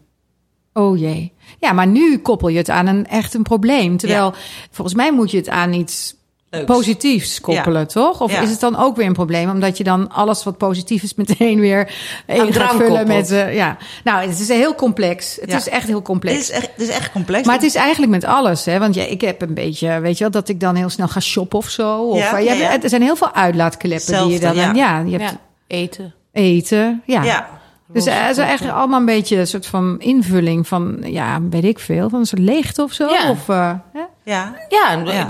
[0.73, 1.33] Oh jee.
[1.59, 3.97] Ja, maar nu koppel je het aan een echt een probleem.
[3.97, 4.35] Terwijl,
[4.71, 6.15] volgens mij moet je het aan iets
[6.51, 6.65] Leuks.
[6.67, 7.87] positiefs koppelen, Ja.
[7.87, 8.21] toch?
[8.21, 8.41] Of Ja.
[8.41, 9.51] is het dan ook weer een probleem?
[9.51, 11.95] Omdat je dan alles wat positief is meteen weer
[12.27, 13.07] in gaat vullen koppelt.
[13.07, 13.31] met...
[13.31, 15.37] eh, ja, nou, het is heel complex.
[15.41, 15.57] Het Ja.
[15.57, 16.37] is echt heel complex.
[16.37, 17.47] Het is echt, het is echt complex.
[17.47, 18.79] Maar het is eigenlijk met alles, hè?
[18.79, 21.21] Want ja, ik heb een beetje, weet je wel, dat ik dan heel snel ga
[21.21, 22.03] shoppen of zo.
[22.03, 22.83] Of, Ja, eh.
[22.83, 24.99] Er zijn heel veel uitlaatkleppen die je dan, ja.
[24.99, 25.41] je hebt ja.
[25.67, 26.15] Eten.
[26.33, 27.23] Eten, ja.
[27.23, 27.49] ja.
[27.93, 31.79] Dus het is eigenlijk allemaal een beetje een soort van invulling van, ja, weet ik
[31.79, 33.09] veel, van een soort leegte of zo.
[33.09, 33.31] Ja.
[33.31, 34.01] Of, eh, hè?
[34.25, 34.55] Ja.
[34.69, 35.27] Ja, Ja.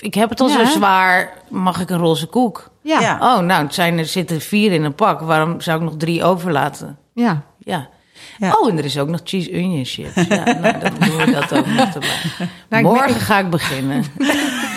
[0.00, 0.64] ik heb het al Ja.
[0.66, 1.32] zo zwaar.
[1.48, 2.70] Mag ik een roze koek?
[2.82, 3.18] Ja, Ja.
[3.20, 3.36] ja.
[3.36, 5.20] Oh, nou, het zijn er zitten vier in een pak.
[5.20, 6.98] Waarom zou ik nog drie overlaten?
[7.14, 7.42] Ja.
[7.58, 7.88] Ja.
[8.40, 10.14] Oh, en er is ook nog cheese onion chips.
[10.28, 12.08] Ja, nou, dan doen we dat ook nog erbij.
[12.70, 14.04] Nou, ik Morgen ga ik beginnen.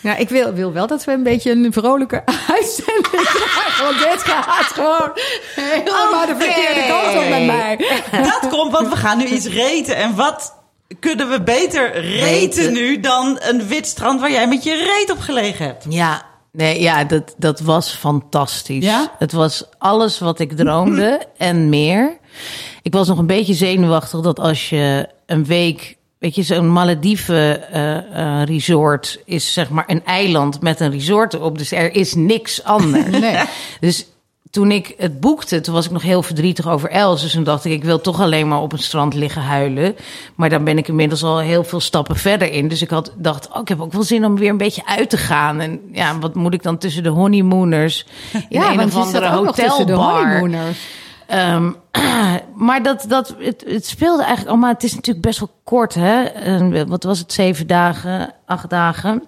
[0.00, 2.22] Ja, ik wil, wil wel dat we een beetje een vrolijke
[2.56, 3.84] uitzending krijgen.
[3.84, 5.10] Want dit gaat gewoon
[5.54, 7.76] helemaal de verkeerde kant op met mij.
[8.40, 9.96] Dat komt, want we gaan nu iets reten.
[9.96, 10.54] En wat
[11.00, 12.72] kunnen we beter reten, Reten.
[12.72, 15.84] nu dan een wit strand waar jij met je reet op gelegen hebt?
[15.88, 18.84] Ja, nee, ja dat, dat was fantastisch.
[18.84, 19.12] Ja?
[19.18, 22.18] Het was alles wat ik droomde en meer.
[22.82, 25.98] Ik was nog een beetje zenuwachtig dat als je een week...
[26.20, 31.34] Weet je, zo'n Malediven eh, eh, resort is zeg maar een eiland met een resort
[31.34, 31.58] erop.
[31.58, 33.18] Dus er is niks anders.
[33.20, 33.44] Nee.
[33.80, 34.06] Dus
[34.50, 37.22] toen ik het boekte, toen was ik nog heel verdrietig over Els.
[37.22, 39.96] Dus toen dacht ik, ik wil toch alleen maar op een strand liggen huilen.
[40.34, 42.68] Maar dan ben ik inmiddels al heel veel stappen verder in.
[42.68, 45.10] Dus ik had dacht, oh, ik heb ook wel zin om weer een beetje uit
[45.10, 45.60] te gaan.
[45.60, 49.28] En ja, wat moet ik dan tussen de honeymooners in Ja, een want of andere
[49.28, 50.50] hotelbar?
[51.30, 51.72] Ehm,
[52.66, 54.72] maar dat, dat, het, het speelde eigenlijk allemaal.
[54.72, 56.22] Het is natuurlijk best wel kort, hè?
[56.22, 57.32] En wat was het?
[57.32, 59.22] Zeven dagen, acht dagen.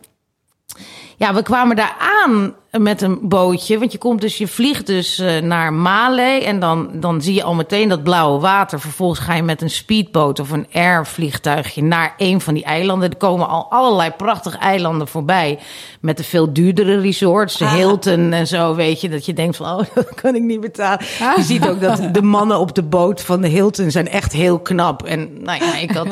[1.17, 3.79] Ja, we kwamen daar aan met een bootje.
[3.79, 6.23] Want je komt dus, je vliegt dus eh, naar Male.
[6.23, 8.81] En dan, dan zie je al meteen dat blauwe water.
[8.81, 13.11] Vervolgens ga je met een speedboot of een airvliegtuigje naar een van die eilanden.
[13.11, 15.59] Er komen al allerlei prachtige eilanden voorbij.
[16.01, 17.57] Met de veel duurdere resorts.
[17.57, 19.09] De Hilton en zo, weet je.
[19.09, 21.07] Dat je denkt van, oh, dat kan ik niet betalen.
[21.37, 24.59] Je ziet ook dat de mannen op de boot van de Hilton zijn echt heel
[24.59, 25.05] knap.
[25.05, 26.09] En nou ja, ik had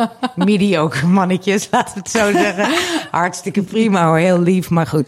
[0.36, 2.68] mediocre mannetjes, laten we het zo zeggen.
[3.10, 5.06] Hartstikke prima hoor, heel lief, maar goed.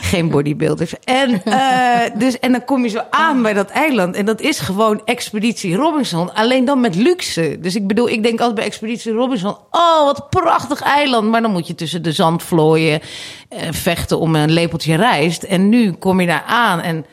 [0.00, 0.94] Geen bodybuilders.
[1.04, 4.14] En, eh, dus, en dan kom je zo aan bij dat eiland.
[4.14, 7.56] En dat is gewoon Expeditie Robinson, alleen dan met luxe.
[7.60, 9.56] Dus ik bedoel, ik denk altijd bij Expeditie Robinson...
[9.70, 11.28] oh, wat een prachtig eiland.
[11.28, 13.00] Maar dan moet je tussen de zandvlooien
[13.48, 15.42] eh, vechten om een lepeltje rijst.
[15.42, 17.06] En nu kom je daar aan en...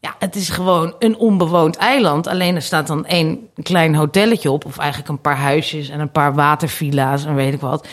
[0.00, 2.26] Ja, het is gewoon een onbewoond eiland.
[2.26, 4.64] Alleen er staat dan één klein hotelletje op.
[4.64, 7.86] Of eigenlijk een paar huisjes en een paar watervilla's en weet ik wat.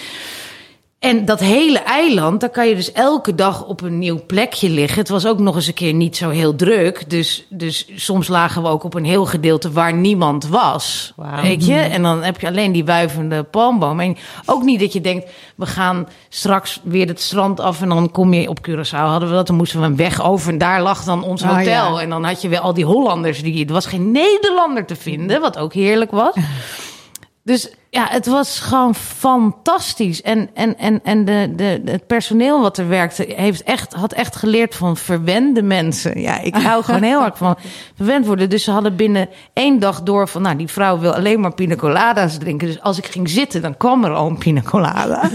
[1.05, 4.99] En dat hele eiland, daar kan je dus elke dag op een nieuw plekje liggen.
[4.99, 7.09] Het was ook nog eens een keer niet zo heel druk.
[7.09, 11.13] Dus, dus soms lagen we ook op een heel gedeelte waar niemand was.
[11.41, 11.75] Weet je?
[11.75, 13.99] En dan heb je alleen die wuivende palmboom.
[13.99, 17.81] En ook niet dat je denkt, we gaan straks weer het strand af...
[17.81, 19.47] en dan kom je op Curaçao, hadden we dat.
[19.47, 21.95] Dan moesten we een weg over en daar lag dan ons Oh, hotel.
[21.95, 22.01] ja.
[22.01, 23.41] En dan had je weer al die Hollanders.
[23.41, 26.35] Die, er was geen Nederlander te vinden, wat ook heerlijk was.
[27.43, 30.21] Dus ja, het was gewoon fantastisch.
[30.21, 34.35] En, en, en, en de, de, het personeel wat er werkte, heeft echt, had echt
[34.35, 36.21] geleerd van verwende mensen.
[36.21, 37.55] Ja, ik hou gewoon heel erg van
[37.95, 38.49] verwend worden.
[38.49, 41.75] Dus ze hadden binnen één dag door van, nou, die vrouw wil alleen maar pina
[41.75, 42.67] coladas drinken.
[42.67, 45.29] Dus als ik ging zitten, dan kwam er al een pina colada.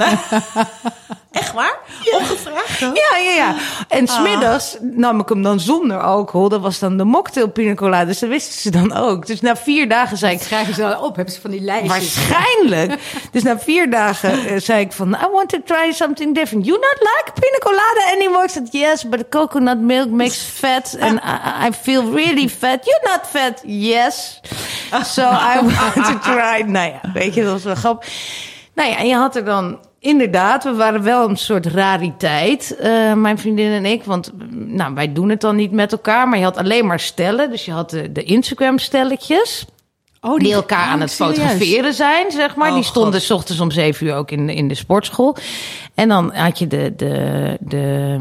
[1.30, 1.78] Echt waar?
[2.12, 2.78] Ongevraagd?
[2.80, 3.54] Ja, ja, ja.
[3.88, 6.48] En smiddags nam ik hem dan zonder alcohol.
[6.48, 8.04] Dat was dan de mocktail pina colada.
[8.04, 9.26] Dus dat wisten ze dan ook.
[9.26, 11.90] Dus na vier dagen zei ik, Schrijven ze wel op, hebben ze van die lijstjes.
[11.90, 12.49] Waarschijnlijk.
[13.30, 15.08] Dus na vier dagen eh, zei ik van...
[15.08, 16.66] I want to try something different.
[16.66, 18.44] You not like pina colada anymore?
[18.44, 20.96] Ik zei, yes, but coconut milk makes fat.
[21.00, 21.20] And
[21.66, 22.84] I, feel really fat.
[22.84, 23.62] You're not fat.
[23.66, 24.40] Yes.
[25.02, 26.62] So I want to try.
[26.66, 28.08] Nou ja, weet je, dat was wel grappig.
[28.74, 29.78] Nou ja, en je had er dan...
[29.98, 34.04] Inderdaad, we waren wel een soort rariteit, eh, mijn vriendin en ik.
[34.04, 37.50] Want nou, wij doen het dan niet met elkaar, maar je had alleen maar stellen.
[37.50, 39.66] Dus je had de, de Instagram-stelletjes
[40.20, 41.36] oh, die elkaar oh, aan het serieus?
[41.36, 42.68] fotograferen zijn, zeg maar.
[42.68, 45.36] Oh, die stonden s ochtends om zeven uur ook in, de- in de sportschool.
[45.94, 48.18] En dan had je de, de, de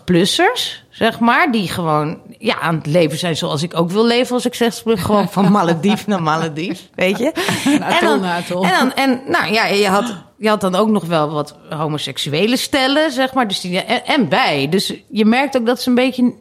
[0.00, 1.52] 60-plussers, zeg maar.
[1.52, 4.82] Die gewoon ja, aan het leven zijn zoals ik ook wil leven als ik 60
[4.84, 5.00] plus.
[5.00, 7.32] Gewoon van Maledief naar Maledief, weet je.
[7.64, 8.24] en dan.
[8.24, 8.44] En,
[8.78, 13.12] dan, en nou ja, je had, je had dan ook nog wel wat homoseksuele stellen,
[13.12, 13.48] zeg maar.
[13.48, 14.68] Dus die, en, en bij.
[14.68, 16.34] Dus je merkt ook dat ze een beetje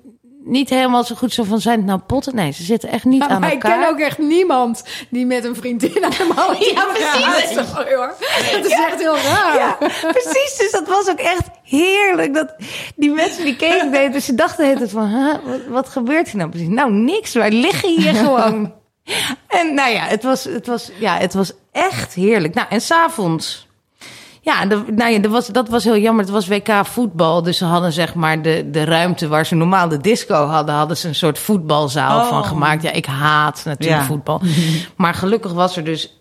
[0.43, 1.86] niet helemaal zo goed zo van zijn.
[1.86, 3.80] Nou, potten, nee, ze zitten echt niet aan Maar ik elkaar.
[3.80, 7.25] ken ook echt niemand die met een vriendin aan de man Ja, precies.
[7.25, 8.13] Dat is, toch- hoor.
[8.52, 9.56] Dat is echt heel raar.
[9.58, 9.78] Ja,
[10.12, 10.58] precies.
[10.58, 12.34] Dus dat was ook echt heerlijk.
[12.34, 12.56] Dat,
[12.95, 15.08] die mensen die keken deden, dus ze dachten tijd van...
[15.08, 16.67] Huh, wat, wat gebeurt hier nou precies?
[16.69, 17.34] Nou, niks.
[17.34, 18.73] Wij liggen hier gewoon.
[19.47, 22.54] En nou ja, het was, het was, ja, het was echt heerlijk.
[22.54, 23.67] Nou, en s'avonds...
[24.41, 26.23] Ja, de, nou ja dat, was, dat was heel jammer.
[26.23, 27.43] Het was WK voetbal.
[27.43, 30.75] Dus ze hadden zeg maar de, de ruimte waar ze normaal de disco hadden...
[30.75, 32.28] hadden ze een soort voetbalzaal Oh.
[32.28, 32.84] van gemaakt.
[32.84, 34.06] Ja, ik haat natuurlijk Ja.
[34.06, 34.41] voetbal.
[34.97, 36.13] Maar gelukkig was er dus...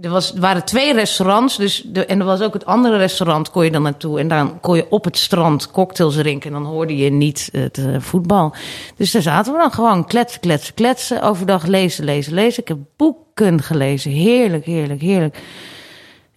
[0.00, 1.56] Er, was, er waren twee restaurants.
[1.56, 4.18] Dus de, en er was ook het andere restaurant, kon je dan naartoe.
[4.18, 6.54] En dan kon je op het strand cocktails drinken.
[6.54, 8.54] En dan hoorde je niet het eh, voetbal.
[8.96, 11.22] Dus daar zaten we dan gewoon kletsen, kletsen, kletsen.
[11.22, 12.62] Overdag lezen, lezen, lezen.
[12.62, 14.10] Ik heb boeken gelezen.
[14.10, 15.38] Heerlijk, heerlijk, heerlijk.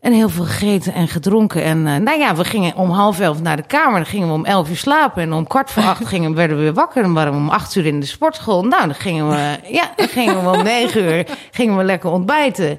[0.03, 1.63] En heel veel gegeten en gedronken.
[1.63, 3.93] En eh, nou ja, we gingen om half elf naar de kamer.
[3.93, 5.21] Dan gingen we om elf uur slapen.
[5.21, 7.01] En om kwart voor acht gingen, werden we weer wakker.
[7.03, 8.63] Dan waren we om acht uur in de sportschool.
[8.63, 12.69] Nou, dan gingen we, ja, dan gingen we om negen uur gingen we lekker ontbijten.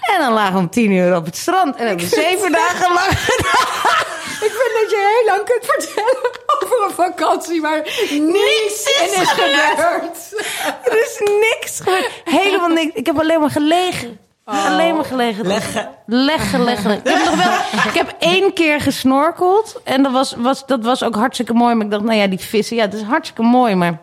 [0.00, 1.76] En dan lagen we om tien uur op het strand.
[1.76, 3.10] En hebben we zeven dagen lang
[4.46, 6.30] Ik vind dat je heel lang kunt vertellen
[6.62, 9.70] over een vakantie waar niets is is gebeurd.
[9.76, 10.46] gebeurd.
[10.84, 12.10] Er is niks gebeurd.
[12.24, 12.94] Helemaal niks.
[12.94, 14.25] Ik heb alleen maar gelegen.
[14.46, 15.46] Alleen maar gelegen.
[15.46, 15.88] Leggen.
[16.06, 16.90] Leggen, leggen.
[16.92, 17.52] Ik heb, nog wel,
[17.90, 19.80] ik heb één keer gesnorkeld.
[19.84, 21.74] En dat was, was, dat was ook hartstikke mooi.
[21.74, 23.74] Maar ik dacht, nou ja, die vissen, ja, het is hartstikke mooi.
[23.74, 24.00] Maar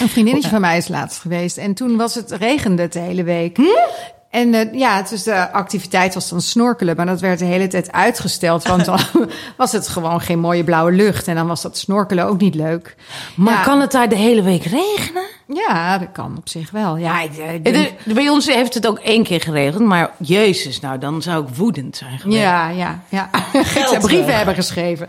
[0.00, 1.56] Een vriendinnetje van mij is laatst geweest.
[1.56, 3.58] En toen was het regende het de hele week.
[4.32, 6.96] En eh, ja, het is de activiteit was dan snorkelen.
[6.96, 8.66] Maar dat werd de hele tijd uitgesteld.
[8.66, 8.98] Want dan
[9.56, 11.28] was het gewoon geen mooie blauwe lucht.
[11.28, 12.94] En dan was dat snorkelen ook niet leuk.
[13.36, 13.62] Maar Ja.
[13.62, 15.22] kan het daar de hele week regenen?
[15.66, 16.96] Ja, dat kan op zich wel.
[16.96, 20.80] Ja, ik, ik Eh, denk- bij ons heeft het ook één keer geregeld, maar jezus,
[20.80, 22.40] nou dan zou ik woedend zijn geweest.
[22.40, 23.30] ja, ja, ja.
[23.52, 25.06] Ik zou brieven hebben geschreven.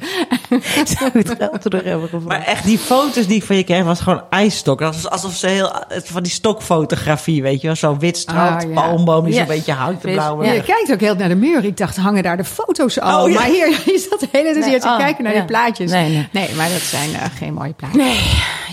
[0.97, 2.27] zou het geld terug hebben gevonden.
[2.27, 4.79] Maar echt, die foto's die ik van je kreeg, was gewoon ijsstok.
[4.79, 7.75] Dat was alsof ze heel, van die stokfotografie, weet je wel.
[7.75, 8.73] Zo'n wit strand, Ah, ja.
[8.81, 10.45] palmboom zo'n beetje hangt, de Vis, blauwe.
[10.45, 11.65] Ja, je kijkt ook heel naar de muur.
[11.65, 13.23] Ik dacht, hangen daar de foto's al?
[13.23, 13.39] Oh, ja.
[13.39, 13.67] Maar hier,
[14.09, 15.39] zat de hele tijd Nee, hier te oh, kijken naar ja.
[15.39, 15.91] die plaatjes.
[15.91, 16.49] Nee, nee.
[16.55, 18.03] maar dat zijn eh, geen mooie plaatjes.
[18.03, 18.19] Nee,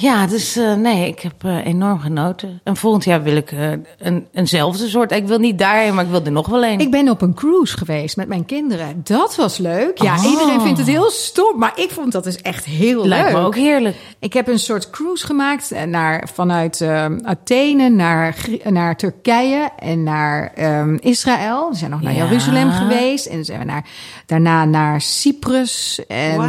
[0.01, 2.61] ja, dus eh, nee, ik heb eh, enorm genoten.
[2.65, 5.13] En volgend jaar wil ik eh, een, eenzelfde soort.
[5.13, 6.79] Ik wil niet daarheen, maar ik wil er nog wel een.
[6.81, 9.01] Ik ben op een cruise geweest met mijn kinderen.
[9.05, 9.99] Dat was leuk.
[10.03, 10.31] Ja, Oh.
[10.31, 11.59] iedereen vindt het heel stom.
[11.59, 13.37] Maar ik vond dat dus echt heel Lijkt leuk.
[13.37, 13.97] me ook heerlijk.
[14.19, 20.30] Ik heb een soort cruise gemaakt naar, vanuit eh, Athene naar, naar Turkije en naar
[20.55, 21.71] ehm, Israël.
[21.71, 22.25] We zijn nog naar Ja.
[22.25, 23.27] Jeruzalem geweest.
[23.27, 23.85] En zijn we naar,
[24.27, 26.41] daarna naar Cyprus en,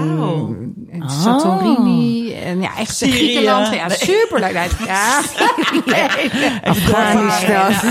[0.92, 2.34] en Santorini.
[2.34, 3.12] En ja, echt Syrië.
[3.12, 3.74] Griekenland.
[3.74, 3.98] Ja, Nee.
[3.98, 4.70] superleuk.
[4.86, 5.22] Ja.
[6.64, 7.74] Afghanistan.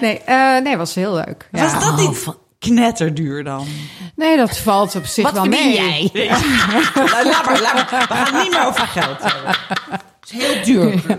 [0.00, 1.48] Nee, eh, nee, was heel leuk.
[1.52, 1.62] Ja.
[1.72, 2.26] Was dat niet
[2.58, 3.66] knetterduur dan?
[4.16, 5.74] Nee, dat valt op zich Wat wel mee.
[5.74, 6.10] jij?
[6.94, 8.06] laat, laat maar, laat maar.
[8.08, 9.54] We gaan het niet meer over geld hebben.
[10.28, 11.02] Het is heel duur.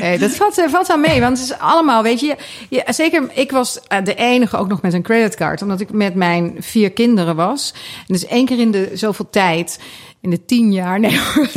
[0.00, 2.36] Nee, dat valt, eh, valt wel mee, want het is allemaal, weet je,
[2.68, 6.14] je zeker, ik was eh, de enige ook nog met een creditcard, omdat ik met
[6.14, 7.72] mijn vier kinderen was.
[7.98, 9.78] En dus één keer in de zoveel tijd,
[10.20, 11.52] in de tien jaar, nee dus,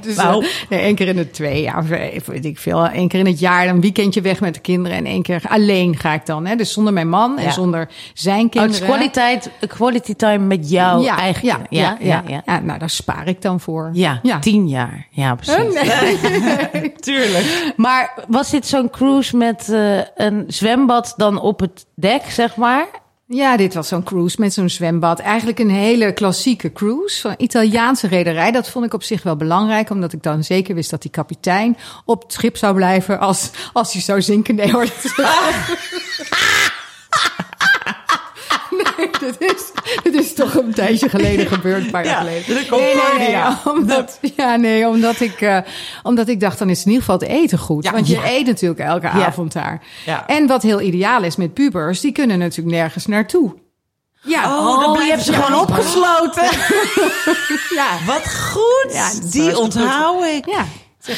[0.00, 0.46] dus, eh, Nou.
[0.68, 2.86] nee, één keer in de twee jaar, of, eh, weet ik veel.
[2.88, 5.96] Één keer in het jaar een weekendje weg met de kinderen en één keer alleen
[5.96, 6.46] ga ik dan.
[6.46, 6.56] Hè?
[6.56, 7.50] Dus zonder mijn man en Ja.
[7.50, 8.70] zonder zijn Oh, kinderen.
[8.80, 11.78] is kwaliteit, quality time met jou eigen ja, kinderen.
[11.78, 12.58] ja, ja, ja, ja.
[12.60, 13.90] Nou, daar spaar ik dan voor.
[13.92, 14.38] Ja, ja.
[14.38, 15.06] tien jaar.
[15.10, 15.80] Ja, precies.
[17.00, 17.72] Tuurlijk.
[17.76, 22.86] Maar was dit zo'n cruise met eh, een zwembad dan op het dek, zeg maar?
[23.34, 25.18] Ja, dit was zo'n cruise met zo'n zwembad.
[25.18, 28.50] Eigenlijk een hele klassieke cruise van Italiaanse rederij.
[28.50, 31.76] Dat vond ik op zich wel belangrijk, omdat ik dan zeker wist dat die kapitein
[32.04, 34.54] op het schip zou blijven als, als hij zou zinken.
[34.54, 34.86] Nee hoor.
[38.96, 39.71] Nee, dit is,
[40.02, 42.64] dit is toch een tijdje geleden gebeurd, een paar jaar Ja, geleden.
[42.68, 42.76] de
[43.18, 45.58] Nee, nee, omdat, ja, nee, omdat ik, eh,
[46.02, 47.84] omdat ik dacht, dan is in ieder geval het eten goed.
[47.84, 48.30] Ja, Want je ja.
[48.30, 49.82] eet natuurlijk elke avond daar.
[50.06, 50.26] Ja.
[50.26, 53.54] En wat heel ideaal is met pubers, die kunnen natuurlijk nergens naartoe.
[54.24, 56.44] Ja, Oh, dan je blijven hebt ze gewoon opgesloten.
[57.80, 58.92] ja, Wat goed.
[58.92, 60.46] Ja, die onthoud ik.
[60.46, 60.64] ja.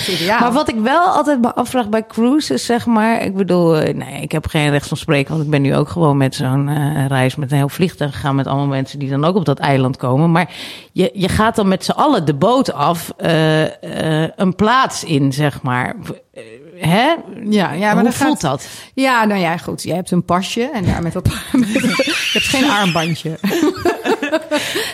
[0.08, 0.40] Ideaal.
[0.40, 3.22] Maar wat ik wel altijd me afvraag bij cruises, zeg maar.
[3.22, 5.30] Ik bedoel, eh, nee, ik heb geen recht van spreken.
[5.32, 8.34] Want ik ben nu ook gewoon met zo'n eh, reis met een heel vliegtuig gegaan.
[8.34, 10.32] Met allemaal mensen die dan ook op dat eiland komen.
[10.32, 10.50] Maar
[10.92, 13.10] je, je gaat dan met z'n allen de boot af.
[13.16, 13.62] eh,
[14.36, 15.94] een plaats in, zeg maar.
[16.76, 17.14] Hè?
[17.48, 18.68] Ja, ja, maar Hoe voelt gaat- dat?
[18.94, 19.82] Ja, nou ja, goed.
[19.82, 21.26] Je hebt een pasje en daar met dat.
[21.52, 23.38] je hebt geen armbandje.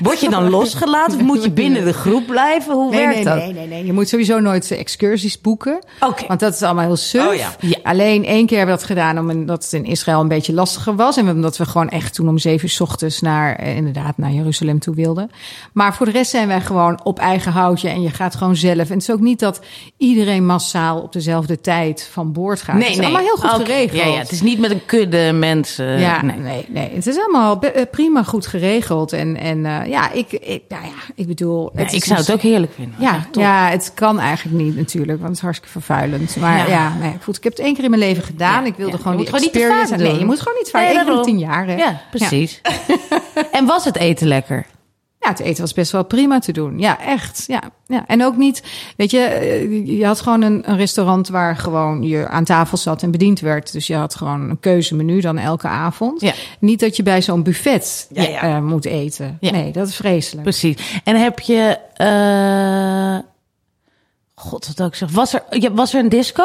[0.00, 2.74] Word je dan losgelaten of moet je binnen de groep blijven?
[2.74, 3.36] Hoe Nee, werkt nee, dat?
[3.36, 3.84] nee, nee, nee.
[3.86, 5.78] Je moet sowieso nooit eh, excursies boeken.
[6.26, 7.26] Want dat is allemaal heel suf.
[7.26, 7.54] Oh ja.
[7.60, 7.78] Ja.
[7.82, 11.16] Alleen één keer hebben we dat gedaan omdat het in Israël een beetje lastiger was.
[11.16, 14.30] En omdat we gewoon echt toen om zeven uur 's ochtends naar, eh, inderdaad, naar
[14.30, 15.30] Jeruzalem toe wilden.
[15.72, 18.76] Maar voor de rest zijn wij gewoon op eigen houtje en je gaat gewoon zelf.
[18.78, 19.60] En het is ook niet dat
[19.96, 22.76] iedereen massaal op dezelfde tijd van boord gaat.
[22.76, 24.02] het is allemaal heel goed geregeld.
[24.02, 25.98] Ja, ja, het is niet met een kudde mensen.
[26.00, 26.36] Ja, nee.
[26.36, 26.66] nee.
[26.68, 29.12] nee, Het is allemaal eh, prima goed geregeld.
[29.12, 31.70] En, en eh, ja, ik, ik, nou ja, ik bedoel...
[31.74, 32.94] Ja, ik zou het dus- ook heerlijk vinden.
[32.98, 36.36] Ja, ja, het kan eigenlijk niet natuurlijk, want het is hartstikke vervuilend.
[36.36, 36.66] Maar Ja.
[36.66, 38.66] ja, nee, goed, ik heb het één keer in mijn leven gedaan.
[38.66, 39.96] Ik wilde gewoon die gewoon experience.
[39.96, 40.80] nee, je moet gewoon niet vaak.
[40.82, 41.24] Nee, Eén keer daarom.
[41.24, 41.66] tien jaar.
[41.66, 41.74] Hè?
[41.76, 42.60] Ja, precies.
[43.52, 44.66] en was het eten lekker?
[45.22, 46.78] Ja, het eten was best wel prima te doen.
[46.78, 47.44] Ja, echt.
[47.46, 48.04] Ja, ja.
[48.06, 48.62] En ook niet,
[48.96, 53.02] weet je, eh, je had gewoon een, een restaurant waar gewoon je aan tafel zat
[53.02, 53.72] en bediend werd.
[53.72, 56.20] Dus je had gewoon een keuzemenu dan elke avond.
[56.20, 56.32] Ja.
[56.58, 58.40] Niet dat je bij zo'n buffet Ja, ja.
[58.42, 59.36] eh, moet eten.
[59.40, 60.42] Nee, dat is vreselijk.
[60.42, 61.00] Precies.
[61.04, 61.78] En heb je...
[61.94, 63.28] eh,
[64.34, 65.10] God, wat ook zeg.
[65.10, 65.42] Was er,
[65.74, 66.44] was er een disco?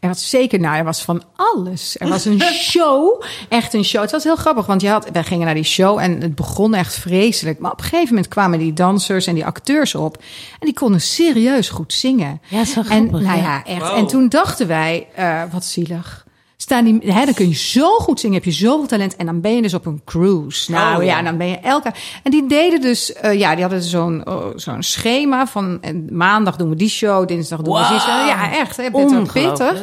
[0.00, 1.98] Er was zeker, nou, er was van alles.
[1.98, 4.02] Er was een show, echt een show.
[4.02, 6.74] Het was heel grappig, want je had, wij gingen naar die show en het begon
[6.74, 7.58] echt vreselijk.
[7.58, 10.16] Maar op een gegeven moment kwamen die dansers en die acteurs op.
[10.60, 12.40] En die konden serieus goed zingen.
[12.48, 13.64] Ja, is wel En grappig, nou ja.
[13.64, 13.80] echt.
[13.80, 13.96] Wow.
[13.96, 16.23] En toen dachten wij, eh, wat zielig.
[16.64, 19.16] Staan die, hè, dan kun je zo goed zingen, heb je zoveel talent.
[19.16, 20.70] En dan ben je dus op een cruise.
[20.70, 21.22] Nou Oh, ja, ja.
[21.22, 21.92] dan ben je elke.
[22.22, 26.68] En die deden dus, eh, ja, die hadden zo'n oh, zo'n schema van maandag doen
[26.68, 28.26] we die show, dinsdag doen we die show.
[28.26, 28.76] Ja, echt.
[28.76, 28.90] Hè,
[29.32, 29.82] pittig.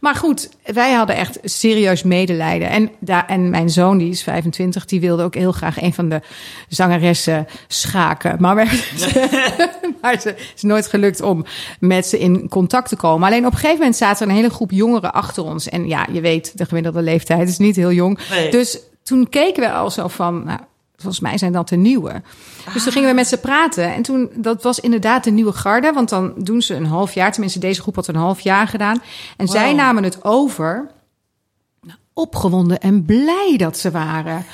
[0.00, 2.68] Maar goed, wij hadden echt serieus medelijden.
[2.68, 6.08] En, daar, en mijn zoon, die is 25, die wilde ook heel graag een van
[6.08, 6.20] de
[6.68, 8.36] zangeressen schaken.
[8.40, 8.54] Maar,
[10.00, 11.44] maar het is nooit gelukt om
[11.80, 13.26] met ze in contact te komen.
[13.26, 15.68] Alleen op een gegeven moment zaten er een hele groep jongeren achter ons.
[15.68, 18.18] En ja, je weet, de gemiddelde leeftijd is niet heel jong.
[18.30, 18.50] Nee.
[18.50, 20.58] Dus toen keken we al zo van, nou,
[20.96, 22.22] volgens mij zijn dat de nieuwe.
[22.72, 23.94] Dus toen gingen we met ze praten.
[23.94, 25.92] En toen, dat was inderdaad de nieuwe garde.
[25.92, 27.32] Want dan doen ze een half jaar.
[27.32, 29.02] Tenminste, deze groep had een half jaar gedaan.
[29.36, 30.90] En zij namen het over.
[32.14, 34.44] Opgewonden en blij dat ze waren.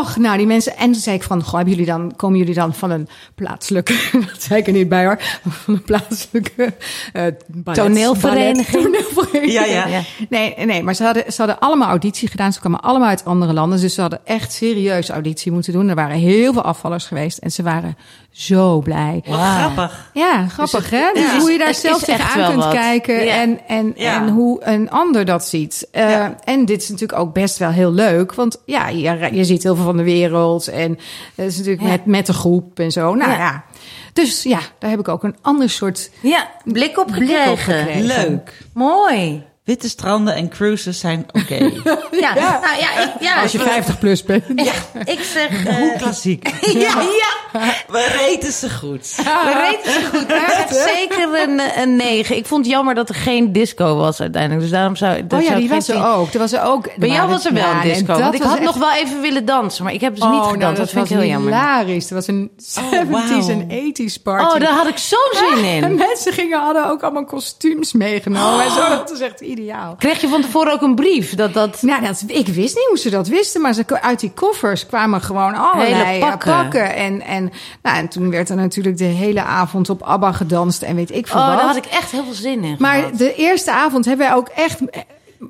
[0.00, 0.76] Och, nou die mensen.
[0.76, 3.94] En toen zei ik van, goh, hebben jullie dan, komen jullie dan van een plaatselijke,
[4.32, 5.18] dat zei ik er niet bij hoor,
[5.64, 6.74] van een plaatselijke
[7.12, 8.82] eh, ballet- Toneelvereniging.
[8.82, 9.52] ballet- toneelvereniging.
[9.52, 9.86] Ja, ja.
[9.86, 10.00] Ja.
[10.28, 12.52] Nee, nee, maar ze hadden, ze hadden allemaal auditie gedaan.
[12.52, 13.80] Ze kwamen allemaal uit andere landen.
[13.80, 15.88] Dus ze hadden echt serieus auditie moeten doen.
[15.88, 17.38] Er waren heel veel afvallers geweest.
[17.38, 17.96] En ze waren
[18.32, 19.22] zo blij.
[19.26, 20.10] Wat grappig.
[20.12, 21.10] Ja, grappig hè?
[21.14, 21.38] Dus ja.
[21.38, 22.72] hoe je daar Het zelf tegenaan kunt wat.
[22.74, 23.24] kijken.
[23.24, 23.34] Ja.
[23.34, 24.20] En, en, Ja.
[24.22, 25.88] en hoe een ander dat ziet.
[25.90, 26.34] Eh, Ja.
[26.44, 28.34] En dit is natuurlijk ook best wel heel leuk.
[28.34, 30.68] Want ja, je, je ziet heel veel van de wereld.
[30.68, 30.98] En
[31.34, 31.88] het is natuurlijk Ja.
[31.88, 33.14] met, met de groep en zo.
[33.14, 33.36] Nou Ja.
[33.36, 33.64] ja.
[34.12, 37.58] Dus ja, daar heb ik ook een ander soort Ja, blik op blik op gekregen.
[37.58, 38.02] gekregen.
[38.04, 38.58] Leuk.
[38.74, 39.42] Mooi.
[39.64, 41.54] Witte stranden en cruises zijn oké.
[42.20, 44.44] Ja, nou ja, ik, ja, Als je 50 plus bent.
[44.56, 44.72] Ja,
[45.04, 45.66] ik zeg...
[45.66, 46.48] eh, Hoe klassiek.
[46.72, 47.60] ja, ja.
[47.88, 49.12] We reten ze goed.
[49.16, 50.28] We reten ze goed.
[50.28, 52.36] Maar echt zeker een, een 9.
[52.36, 54.60] Ik vond het jammer dat er geen disco was uiteindelijk.
[54.62, 56.32] Dus daarom zou, dat Oh ja, die was er ook.
[56.32, 56.88] Er was er ook.
[56.96, 58.06] Bij jou was er wel Ja, een en disco.
[58.06, 59.84] dat Want ik had echt- nog wel even willen dansen.
[59.84, 60.58] Maar ik heb dus niet Oh, gedanst.
[60.60, 61.52] nou, dat, vind ik was heel jammer.
[61.52, 62.08] hilarisch.
[62.08, 63.48] Dat was een 70s wauw.
[63.48, 64.54] en 80s party.
[64.54, 65.94] Oh, daar had ik zo'n zin En in.
[65.94, 68.64] mensen gingen, hadden ook allemaal kostuums meegenomen.
[68.64, 69.94] En zo, dat was echt ideaal.
[69.98, 71.34] Kreeg je van tevoren ook een brief?
[71.34, 71.82] Dat dat...
[71.82, 75.20] Nou, dat, ik wist niet hoe ze dat wisten, maar ze, uit die koffers kwamen
[75.20, 76.52] gewoon allerlei eh, pakken.
[76.52, 76.94] pakken.
[76.94, 77.50] En, en,
[77.82, 81.26] nou, en toen werd er natuurlijk de hele avond op ABBA gedanst en weet ik
[81.26, 81.56] veel Oh, wat.
[81.56, 83.18] daar had ik echt heel veel zin in Maar gehad.
[83.18, 84.80] de eerste avond hebben wij ook echt,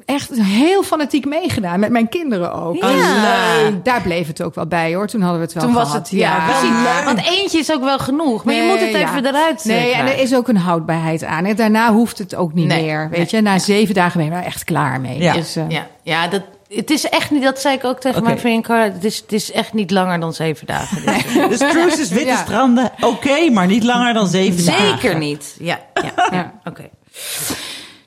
[0.05, 1.81] echt heel fanatiek meegedaan.
[1.81, 2.75] Met mijn kinderen ook.
[2.77, 2.89] Ja.
[2.93, 5.07] Dus, eh, daar bleef het ook wel bij hoor.
[5.07, 6.09] Toen hadden we het wel Toen was gehad.
[6.09, 7.05] het, ja, precies.
[7.05, 8.45] Want eentje is ook wel genoeg.
[8.45, 8.99] Maar je Nee, moet het ja.
[9.11, 11.45] even eruit Nee, eh, en er is ook een houdbaarheid aan.
[11.45, 13.09] En daarna hoeft het ook niet Nee, meer.
[13.11, 15.19] Weet nee, je, na zeven dagen ben je er echt klaar mee.
[15.19, 15.33] Ja.
[15.33, 18.39] Dus, eh, Ja, ja dat, het is echt niet, dat zei ik ook tegen mijn
[18.39, 21.05] vriendin Carla, het is, het is echt niet langer dan zeven dagen.
[21.07, 22.37] Dus- Dus cruises, witte Ja.
[22.37, 24.89] stranden, oké, maar niet langer dan zeven dagen.
[24.89, 25.57] Zeker niet.
[25.59, 26.29] Ja, ja, ja.
[26.31, 26.53] Ja.
[26.65, 26.89] oké.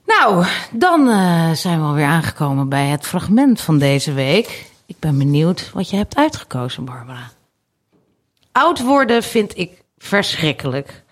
[0.05, 4.65] Nou, dan eh, zijn we alweer aangekomen bij het fragment van deze week.
[4.85, 7.31] Ik ben benieuwd wat je hebt uitgekozen, Barbara.
[8.51, 11.03] Oud worden vind ik verschrikkelijk.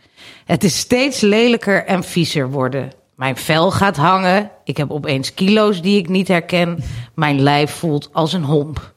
[0.45, 2.91] Het is steeds lelijker en viezer worden.
[3.15, 4.51] Mijn vel gaat hangen.
[4.63, 6.83] Ik heb opeens kilo's die ik niet herken.
[7.15, 8.93] Mijn lijf voelt als een homp.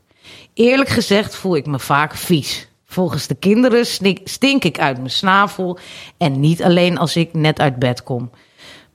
[0.55, 2.69] Eerlijk gezegd voel ik me vaak vies.
[2.87, 3.87] Volgens de kinderen
[4.25, 5.79] stink ik uit mijn snavel.
[6.17, 8.31] En niet alleen als ik net uit bed kom.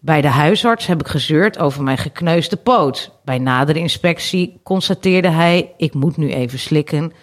[0.04, 3.12] Bij de huisarts heb ik gezeurd over mijn gekneusde poot.
[3.24, 7.14] Bij nadere inspectie constateerde hij: ik moet nu even slikken.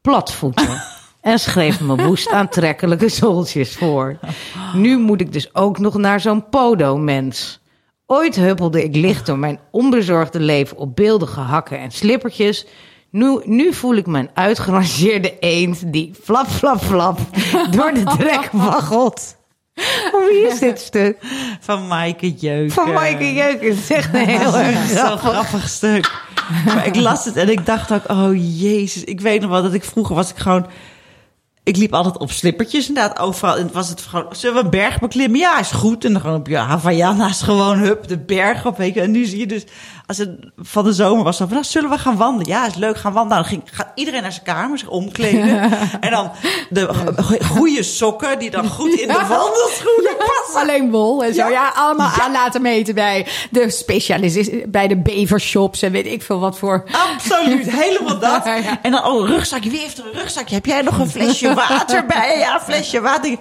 [0.00, 0.82] Platvoeten.
[1.20, 4.18] En schreef me woest aantrekkelijke zooltjes voor.
[4.74, 7.60] Nu moet ik dus ook nog naar zo'n podo-mens.
[8.06, 12.66] Ooit huppelde ik licht door mijn onbezorgde leven op beeldige hakken en slippertjes.
[13.10, 17.18] Nu, nu voel ik mijn uitgerangeerde eend die flap, flap, flap
[17.70, 19.37] door de drek waggelt.
[20.10, 21.16] Van wie is dit stuk?
[21.60, 22.70] Van Maaike Jeuken.
[22.74, 23.68] Van Maaike Jeuken.
[23.68, 25.30] Het is echt een heel erg grappig.
[25.30, 26.10] grappig stuk.
[26.64, 29.04] Maar ik las het en ik dacht ook, oh jezus.
[29.04, 30.66] Ik weet nog wel dat ik vroeger was ik gewoon...
[31.62, 33.56] Ik liep altijd op slippertjes inderdaad overal.
[33.56, 35.38] En was het gewoon, zullen we een berg beklimmen?
[35.38, 36.04] Ja, is goed.
[36.04, 38.76] En dan gewoon op je Havaianas gewoon, hup, de berg op.
[38.76, 39.00] Weet je.
[39.00, 39.64] En nu zie je dus,
[40.08, 42.46] als het van de zomer was, dan van, nou, zullen we gaan wandelen?
[42.48, 43.42] Ja, is leuk, gaan wandelen.
[43.42, 45.70] Dan ging, gaat iedereen naar zijn kamer, zich omkleden.
[46.00, 46.30] en dan
[46.70, 50.60] de go- goede sokken, die dan goed in de wandelschoenen passen.
[50.60, 51.40] Alleen wol en zo.
[51.42, 51.72] Ja, Ja.
[51.74, 56.58] allemaal aan laten meten bij de specialisten, bij de bevershops en weet ik veel wat
[56.58, 56.84] voor.
[57.14, 58.44] Absoluut, helemaal dat.
[58.44, 58.78] Ja.
[58.82, 59.70] En dan, oh, een rugzakje.
[59.70, 60.54] Wie heeft er een rugzakje?
[60.54, 62.38] Heb jij nog een flesje water bij?
[62.38, 63.36] Ja, flesje water.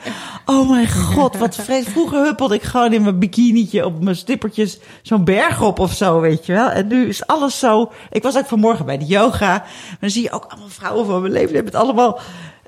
[0.45, 1.85] Oh mijn god, wat vrees.
[1.87, 6.19] Vroeger huppelde ik gewoon in mijn bikinietje op mijn stippertjes zo'n berg op of zo,
[6.19, 6.69] weet je wel.
[6.69, 7.91] En nu is alles zo...
[8.11, 9.47] Ik was ook vanmorgen bij de yoga.
[9.47, 12.19] Maar dan zie je ook allemaal vrouwen van mijn leven met allemaal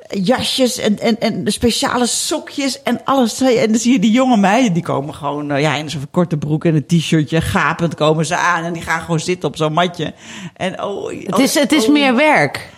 [0.10, 3.42] jasjes en, en, en speciale sokjes en alles.
[3.42, 6.38] En dan zie je die jonge meiden, die komen gewoon eh, ja, in zo'n korte
[6.38, 7.42] broek en een t-shirtje.
[7.42, 10.14] Gapend komen ze aan en die gaan gewoon zitten op zo'n matje.
[10.56, 12.70] En oh, Het is, het is oh, meer werk.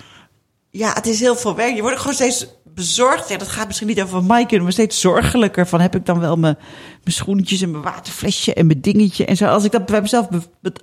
[0.72, 1.76] Ja, het is heel veel werk.
[1.76, 3.30] Je wordt ook gewoon steeds bezorgd.
[3.30, 5.68] Ja, dat gaat misschien niet over Maaike, maar steeds zorgelijker.
[5.68, 6.58] Van heb ik dan wel mijn,
[7.04, 9.46] mijn schoentjes en mijn waterflesje en mijn dingetje en zo.
[9.46, 10.28] Als ik dat bij mezelf,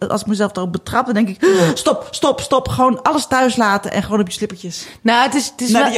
[0.09, 2.69] als ik mezelf daarop betrap, dan denk ik, stop, stop, stop.
[2.69, 4.87] Gewoon alles thuis laten en gewoon op je slippertjes.
[5.03, 5.93] Nou, het is, het is Naar.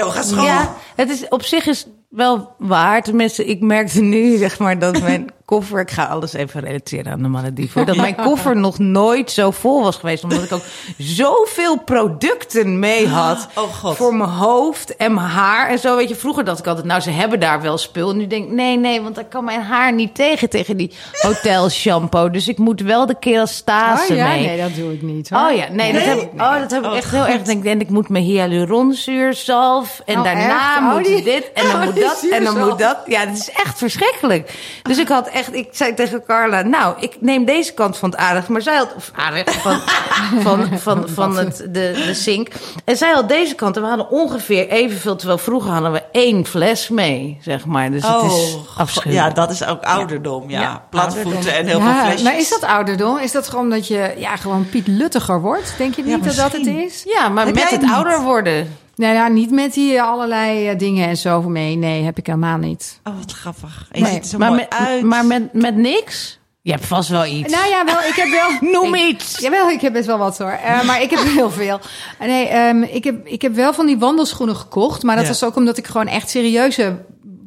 [0.45, 3.03] Ja, het is op zich is wel waar.
[3.03, 5.81] Tenminste, ik merkte nu zeg maar dat mijn koffer.
[5.81, 7.87] Ik ga alles even relateren aan de Malediven.
[7.87, 10.23] Dat mijn koffer nog nooit zo vol was geweest.
[10.23, 10.63] Omdat ik ook
[10.99, 13.49] zoveel producten mee had.
[13.55, 13.97] Oh, God.
[13.97, 15.69] Voor mijn hoofd en mijn haar.
[15.69, 18.11] En zo weet je, vroeger dacht ik altijd, nou ze hebben daar wel spul.
[18.11, 20.51] En nu denk ik, nee, nee, want dan kan mijn haar niet tegen.
[20.51, 20.93] Tegen die
[21.27, 22.31] hotel shampoo.
[22.31, 24.47] Dus ik moet wel de kerastase Oh ja, mee.
[24.47, 25.29] nee, dat doe ik niet.
[25.31, 25.49] Hoor.
[25.51, 27.43] Oh ja, nee, dat heb ik, oh, dat heb ik Oh, echt heel erg.
[27.43, 30.01] Denk, en ik moet mijn hyaluronzuurzalf.
[30.05, 30.79] En Oh, daarna echt?
[30.79, 31.51] Oh, moet die- dit.
[31.55, 32.27] En dan oh, moet dat.
[32.31, 32.97] En dan moet dat.
[33.07, 34.53] Ja, het is echt verschrikkelijk.
[34.83, 38.19] Dus ik had echt, ik zei tegen Carla, nou, ik neem deze kant van het
[38.19, 38.49] aardig.
[38.49, 39.81] Maar zij had, of aardig, van,
[40.47, 41.71] van, van, van het, de,
[42.07, 42.49] de zink.
[42.85, 43.77] En zij had deze kant.
[43.77, 45.17] En we hadden ongeveer evenveel.
[45.17, 47.91] Terwijl vroeger hadden we één fles mee, zeg maar.
[47.91, 49.27] Dus het is Oh, afschuwelijk.
[49.27, 50.51] ja, dat is ook ouderdom.
[50.51, 51.59] Ja, Ja, platvoeten ouderdom.
[51.61, 52.23] en heel veel Ja, flesjes.
[52.23, 53.19] maar is dat ouderdom?
[53.19, 55.75] Is dat gewoon dat je ja, gewoon Piet Luttiger wordt?
[55.79, 57.03] Denk je niet Ja, dat dat het is?
[57.07, 57.91] Ja, maar Heb met het het niet?
[57.93, 58.77] ouder worden.
[59.01, 61.77] Nou ja, niet met die allerlei eh, dingen en zo mee.
[61.77, 63.01] Nee, heb ik helemaal niet.
[63.05, 63.89] Oh, wat grappig.
[63.93, 65.03] Je Nee, ziet er zo Maar, mooi met, uit.
[65.03, 66.39] maar met, met niks?
[66.63, 67.53] Je hebt vast wel iets.
[67.53, 68.51] Nou ja, wel, ik heb wel...
[68.73, 69.39] Noem ik- iets.
[69.39, 70.51] Jawel, ik heb best wel wat hoor.
[70.51, 71.81] Eh, maar ik heb heel veel.
[72.19, 75.03] Eh, Nee, ehm, ik, heb, ik heb wel van die wandelschoenen gekocht.
[75.03, 75.31] Maar dat Ja.
[75.31, 76.97] was ook omdat ik gewoon echt serieuze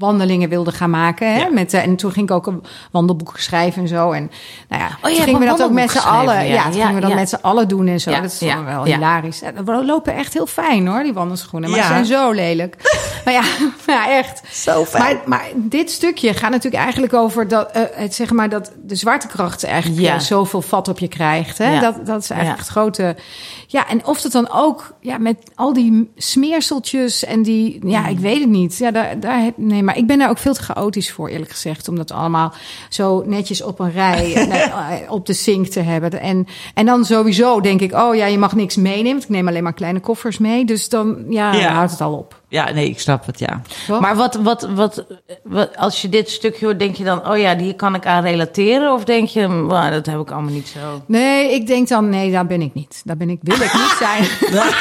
[0.03, 1.33] wandelingen wilde gaan maken.
[1.33, 1.39] Hè?
[1.39, 1.49] Ja.
[1.51, 4.11] Met, eh, en toen ging ik ook een wandelboek schrijven en zo.
[4.11, 4.31] En
[4.69, 6.45] nou ja, hebt gingen we dat ook met z'n allen.
[6.45, 6.71] Ja, ja.
[6.71, 8.11] gingen we dat met z'n allen doen en zo.
[8.11, 9.41] Dat is wel hilarisch.
[9.65, 11.69] We lopen echt heel fijn hoor, die wandelschoenen.
[11.69, 12.75] Maar ze zijn zo lelijk.
[13.25, 13.43] maar ja,
[13.87, 14.41] ja, echt.
[14.51, 15.03] Zo fijn.
[15.03, 18.95] Maar, maar dit stukje gaat natuurlijk eigenlijk over dat, eh, het, zeg maar dat de
[18.95, 21.57] zwaartekracht eigenlijk eh, zoveel vat op je krijgt.
[21.57, 21.79] Hè?
[21.79, 23.15] Dat, dat is eigenlijk het grote.
[23.73, 27.79] Ja, en of het dan ook ja, met al die smeerseltjes en die.
[27.87, 28.07] Ja, Mm.
[28.07, 28.77] ik weet het niet.
[28.77, 31.51] Ja, daar, daar, heb- nee, maar ik ben daar ook veel te chaotisch voor, eerlijk
[31.51, 31.87] gezegd.
[31.87, 32.53] Om dat allemaal
[32.89, 36.19] zo netjes op een rij eh, op de sink te hebben.
[36.21, 39.11] En, en dan sowieso denk ik, oh ja, je mag niks meenemen.
[39.11, 40.65] want Ik neem alleen maar kleine koffers mee.
[40.65, 41.61] Dus dan, ja, Ja.
[41.63, 42.41] dan houdt het al op.
[42.53, 43.61] Ja, nee, ik snap het, ja.
[43.87, 43.99] Toch?
[43.99, 45.05] Maar wat, wat, wat,
[45.43, 48.23] wat, als je dit stukje hoort, denk je dan, oh ja, hier kan ik aan
[48.23, 48.93] relateren?
[48.93, 51.03] Of denk je, "Wauw, dat heb ik allemaal niet zo?
[51.07, 53.01] Nee, ik denk dan, nee, daar ben ik niet.
[53.05, 54.23] Daar ben ik, wil ik niet zijn.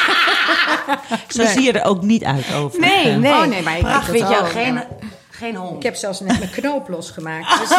[1.28, 2.80] Zo zie je er ook niet uit over.
[2.80, 3.32] Nee, nee.
[3.32, 4.86] Oh, nee, maar ik Pracht denk dat vind jou geen, Ja.
[5.30, 5.76] geen hond.
[5.76, 7.58] Ik heb zelfs net mijn knoop losgemaakt.
[7.60, 7.70] Dus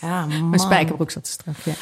[0.00, 0.48] Ja, man.
[0.48, 1.72] mijn spijkerbroek zat te strak, ja.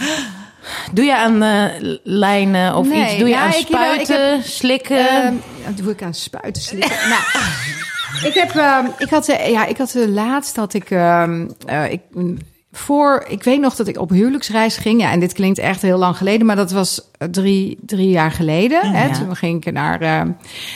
[0.92, 1.64] Doe je aan eh,
[2.02, 3.18] lijnen of Nee, iets?
[3.18, 5.42] Doe je nou, aan spuiten, slikken?
[5.66, 7.08] Dat doe ik aan spuiten slikken.
[7.12, 7.22] nou,
[8.22, 11.92] ik heb, ehm, ik had, eh, ja, ik had de laatst had ik, ehm, eh,
[11.92, 12.00] ik
[12.76, 15.00] voor, ik weet nog dat ik op huwelijksreis ging.
[15.00, 18.30] Ja, en dit klinkt echt heel lang geleden, maar dat was eh, drie, drie jaar
[18.30, 18.92] geleden.
[18.92, 19.12] Hè, Ja.
[19.12, 20.12] toen ging ik naar, ehm,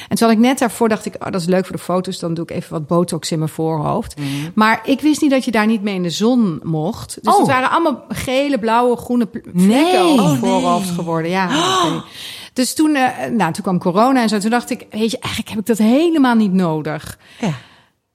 [0.09, 2.19] en toen had ik net daarvoor dacht ik, oh, dat is leuk voor de foto's.
[2.19, 4.15] Dan doe ik even wat botox in mijn voorhoofd.
[4.55, 7.19] Maar ik wist niet dat je daar niet mee in de zon mocht.
[7.23, 7.39] Dus Oh.
[7.39, 10.09] het waren allemaal gele, blauwe, groene vlekken Nee.
[10.13, 11.31] op Oh, mijn voorhoofd geworden.
[11.31, 11.49] Ja.
[12.53, 14.39] Dus toen, eh, nou, toen kwam corona en zo.
[14.39, 17.19] Toen dacht ik, weet je, eigenlijk heb ik dat helemaal niet nodig.
[17.41, 17.51] Ja.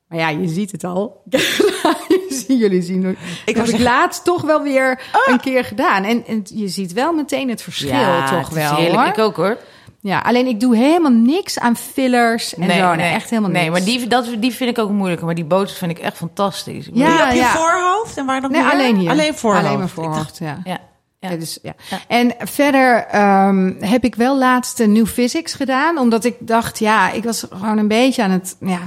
[0.08, 1.22] Maar ja, je ziet het al.
[2.48, 3.16] Jullie zien het.
[3.46, 6.04] Ik heb wou ik laatst toch wel weer een keer gedaan.
[6.04, 8.76] En, en je ziet wel meteen het verschil, ja, toch het is wel.
[8.76, 8.98] heerlijk.
[9.00, 9.08] hoor.
[9.08, 9.58] Ik ook hoor.
[10.02, 12.94] Ja, alleen ik doe helemaal niks aan fillers en zo.
[12.96, 13.72] Nee, echt helemaal Nee, niks.
[13.78, 15.26] maar die, dat, die vind ik ook moeilijker.
[15.26, 16.88] Maar die botox vind ik echt fantastisch.
[16.88, 17.52] Ik Ja, Doe je op je ja.
[17.52, 18.72] voorhoofd en waar nog Nee, meer?
[18.72, 19.10] alleen hier.
[19.10, 19.66] Alleen voorhoofd.
[19.66, 20.60] Alleen mijn dacht, voorhoofd, ja.
[20.64, 20.80] ja.
[21.20, 21.30] Ja.
[21.30, 21.74] Ja, dus, ja.
[21.90, 21.98] Ja.
[22.08, 25.98] En verder ehm, heb ik wel laatst een New Physics gedaan.
[25.98, 28.56] Omdat ik dacht, ja, ik was gewoon een beetje aan het...
[28.60, 28.80] Ja,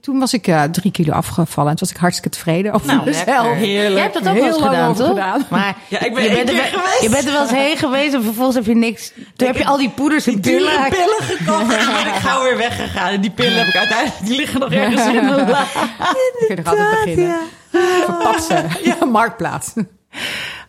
[0.00, 1.70] toen was ik eh, drie kilo afgevallen.
[1.70, 3.26] En toen was ik hartstikke tevreden over Nou, mezelf.
[3.26, 3.54] lekker.
[3.54, 3.92] Heerlijk.
[3.92, 5.14] Jij hebt dat ook Heel wel eens lang gedaan, over toch?
[5.14, 5.46] gedaan.
[5.50, 7.00] Maar Ja, ik ben je, bent er, geweest.
[7.02, 9.12] je bent er wel eens heen geweest en vervolgens heb je niks.
[9.36, 10.88] Toen heb je al die poeders en pillen.
[10.88, 13.12] pillen gekocht en ben ik gauw weer weggegaan.
[13.12, 15.62] En die pillen heb ik uiteindelijk, die liggen nog ergens in mijn la.
[15.62, 17.36] Ik kun je nog altijd beginnen.
[18.04, 18.68] Verpatsen.
[18.82, 19.72] Ja, marktplaats.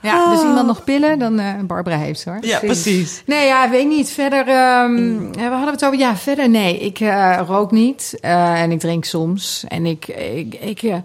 [0.05, 2.39] Ja, dus iemand nog pillen, dan eh Barbara heeft ze hoor.
[2.41, 3.23] Ja, precies.
[3.25, 4.09] Nee, ja, weet niet.
[4.09, 5.97] Verder, ehm, ja, we hadden het over.
[5.99, 9.63] Ja, verder, nee, ik eh, rook niet eh, en ik drink soms.
[9.67, 10.95] En ik, ik, ik eh,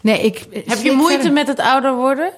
[0.00, 0.46] nee, ik.
[0.66, 2.32] Heb je moeite met het ouder worden?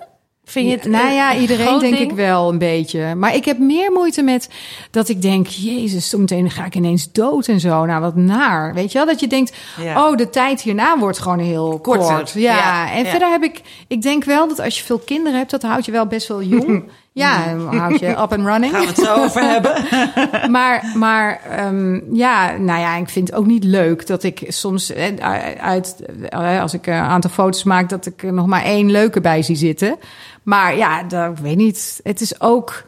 [0.50, 2.10] Vind je het nou ja, een iedereen denk ding?
[2.10, 3.14] ik wel een beetje.
[3.14, 4.48] Maar ik heb meer moeite met
[4.90, 7.84] dat ik denk, jezus, zometeen ga ik ineens dood en zo.
[7.84, 8.74] Nou, wat naar.
[8.74, 9.06] Weet je wel?
[9.06, 10.08] Dat je denkt, Ja.
[10.08, 12.14] oh, de tijd hierna wordt gewoon heel Korter.
[12.16, 12.32] kort.
[12.32, 13.10] Ja, Ja, en ja.
[13.10, 15.92] verder heb ik, ik denk wel dat als je veel kinderen hebt, dat houdt je
[15.92, 16.84] wel best wel jong.
[17.18, 18.72] ja, dan houd je up and running.
[18.72, 19.84] Gaan we het zo over hebben?
[20.56, 24.92] maar maar ehm, ja, nou ja, ik vind het ook niet leuk dat ik soms
[24.92, 25.14] eh,
[25.60, 25.96] uit,
[26.28, 29.42] eh, als ik een aantal foto's maak, dat ik er nog maar één leuke bij
[29.42, 29.96] zie zitten.
[30.42, 32.00] Maar ja, dat, ik weet niet.
[32.02, 32.84] Het is ook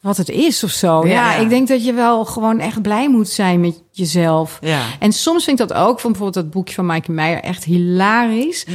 [0.00, 1.06] wat het is of zo.
[1.06, 1.34] Ja, Ja.
[1.34, 4.58] ik denk dat je wel gewoon echt blij moet zijn met jezelf.
[4.60, 4.80] Ja.
[4.98, 8.66] En soms vind ik dat ook, van bijvoorbeeld dat boekje van Maaike Meijer, echt hilarisch.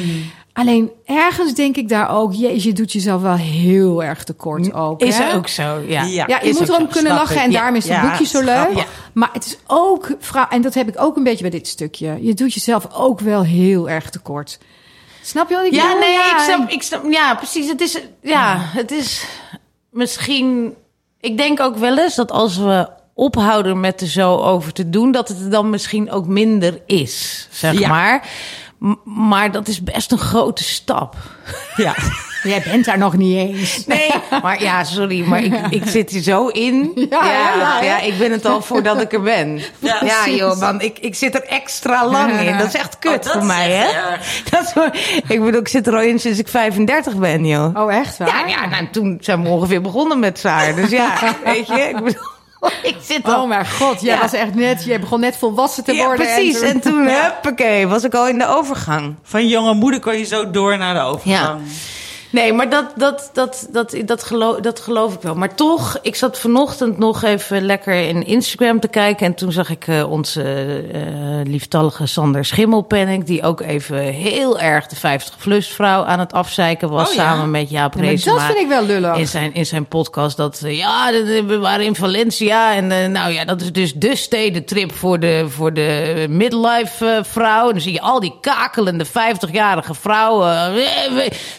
[0.60, 5.01] Alleen ergens denk ik daar ook, jezus, je doet jezelf wel heel erg tekort ook.
[5.01, 5.34] Is hè?
[5.36, 6.03] ook zo, ja.
[6.03, 6.28] Ja.
[6.28, 7.41] Ja, je Is moet ook erom zo, kunnen snap lachen ik.
[7.41, 8.86] en Ja, daarom is het ja, boekje zo leuk.
[9.14, 12.18] Maar het is ook, vrouw, en dat heb ik ook een beetje bij dit stukje.
[12.22, 14.60] Je doet jezelf ook wel heel erg tekort.
[15.22, 15.99] Snap je wat ik Ja, bedoel?
[15.99, 17.12] nee, Ja, ik snap, en- ik snap.
[17.12, 17.68] Ja, precies.
[17.70, 19.26] Het is, ja, het is
[19.91, 20.74] misschien.
[21.20, 25.12] Ik denk ook wel eens dat als we ophouden met er zo over te doen,
[25.12, 27.88] dat het er dan misschien ook minder is, zeg Ja.
[27.88, 28.28] maar.
[29.04, 31.16] Maar dat is best een grote stap.
[31.76, 31.96] Ja.
[32.44, 33.86] Jij bent daar nog niet eens.
[33.86, 34.10] Nee,
[34.44, 36.92] maar ja, sorry, maar ik, ik zit er zo in.
[36.96, 38.00] Ja, ja, ja, ja.
[38.00, 39.62] ik ben het al voordat ik er ben.
[40.02, 42.58] Ja, joh, man, ik, ik zit er extra lang in.
[42.58, 44.18] Dat is echt kut Oh, voor mij, hè?
[44.50, 47.76] Dat is, ik bedoel, ik zit er al in sinds ik 35 ben, joh.
[47.76, 48.28] Oh, echt waar?
[48.28, 50.76] Ja, ja nou, toen zijn we ongeveer begonnen met zwaar.
[50.76, 51.14] Dus ja,
[51.44, 52.28] weet je, ik bedoel,
[52.84, 53.41] ik zit al...
[53.41, 54.22] Oh mijn god, jij Ja.
[54.22, 56.26] was echt net, jij begon net volwassen te ja, worden.
[56.26, 56.60] precies.
[56.60, 59.16] En toen, huppakee, was ik al in de overgang.
[59.24, 61.62] Van jonge moeder kon je zo door naar de overgang.
[62.32, 65.36] Nee, maar dat, dat, dat, dat, dat, geloof, dat geloof ik wel.
[65.36, 69.26] Maar toch, ik zat vanochtend nog even lekker in Instagram te kijken.
[69.26, 70.44] En toen zag ik eh, onze
[70.94, 71.02] eh,
[71.44, 73.24] lieftallige Sander Schimmelpenning...
[73.24, 77.10] die ook even heel erg de 50-plus vrouw aan het afzeiken was...
[77.10, 77.22] Oh, ja?
[77.22, 78.36] samen met Jaap Ja, Reesema.
[78.36, 79.18] dat vind ik wel lullig.
[79.18, 81.12] In zijn, in zijn podcast dat, eh, ja,
[81.46, 82.76] we waren in Valencia.
[82.76, 87.66] En nou ja, dat is dus de stedentrip voor de, voor de midlife vrouw.
[87.68, 90.74] En dan zie je al die kakelende 50-jarige vrouwen.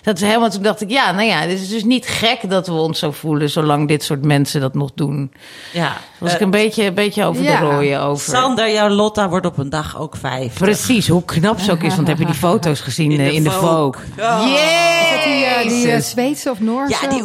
[0.02, 2.66] Dat is helemaal, toen dacht ik, ja, nou ja, het is dus niet gek dat
[2.66, 3.50] we ons zo voelen...
[3.50, 5.32] zolang dit soort mensen dat nog doen.
[5.72, 5.96] Ja.
[6.18, 7.60] Was ik Eh, een beetje, een beetje over ja.
[7.60, 8.34] de rooien over.
[8.34, 10.54] Sander, jouw Lotta wordt op een dag ook vijf.
[10.54, 11.94] Precies, hoe knap ze ook is.
[11.96, 14.02] Want heb je die foto's gezien in de, in de Vogue?
[14.18, 14.38] Oh.
[14.40, 16.00] Dat die, eh, die eh.
[16.00, 16.96] Zweedse of Noorse?
[17.02, 17.22] Ja, die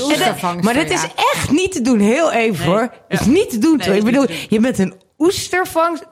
[0.00, 1.08] oestervangster, maar dat is ja.
[1.34, 1.98] echt niet te doen.
[2.00, 2.74] Heel even Nee.
[2.74, 2.92] hoor.
[3.08, 3.76] Het is niet te doen.
[3.76, 3.96] Nee, toch?
[3.96, 6.04] ik bedoel, je bent een oestervangst.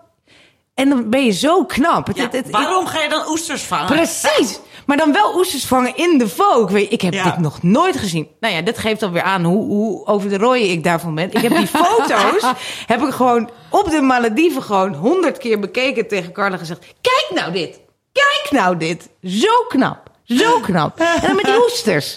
[0.75, 2.07] En dan ben je zo knap.
[2.07, 3.87] Het, Ja, het- het- waarom ga je dan oesters vangen?
[3.87, 4.59] Precies.
[4.91, 6.73] Maar dan wel oesters vangen in de Vogue.
[6.73, 7.25] Weet je, Ik heb Ja.
[7.25, 8.29] dit nog nooit gezien.
[8.41, 11.25] Nou ja, dit geeft alweer aan hoe, hoe over de rooien ik daarvan ben.
[11.33, 12.53] Ik heb die foto's
[12.87, 16.81] heb ik gewoon op de Malediven gewoon honderd keer bekeken tegen Carla gezegd.
[17.01, 17.81] Kijk nou dit.
[18.13, 19.09] Kijk nou dit.
[19.23, 20.11] Zo knap.
[20.25, 20.99] Zo knap.
[21.01, 22.17] En dan met die oesters.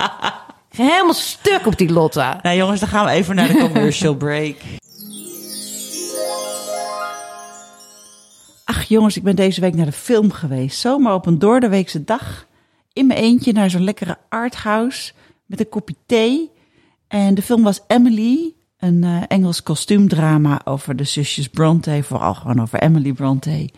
[0.76, 2.38] Helemaal stuk op die Lotta.
[2.42, 4.56] Nou jongens, dan gaan we even naar de commercial break.
[8.68, 10.78] Ach jongens, ik ben deze week naar de film geweest.
[10.78, 12.46] Zomaar op een doordeweekse dag.
[12.92, 15.12] In mijn eentje naar zo'n lekkere arthouse.
[15.46, 16.50] Met een kopje thee.
[17.06, 18.54] En de film was Emily.
[18.78, 22.02] Een eh, Engels kostuumdrama over de zusjes Bronte.
[22.02, 23.70] Vooral gewoon over Emily Bronte.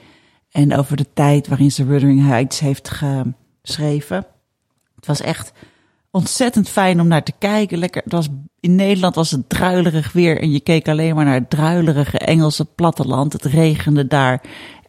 [0.50, 4.26] En over de tijd waarin ze Wuthering Heights heeft geschreven.
[4.94, 5.52] Het was echt
[6.10, 7.78] ontzettend fijn om naar te kijken.
[7.78, 8.28] Lekker, was,
[8.60, 12.64] in Nederland was het druilerig weer en je keek alleen maar naar het druilerige Engelse
[12.64, 13.32] platteland.
[13.32, 14.40] Het regende daar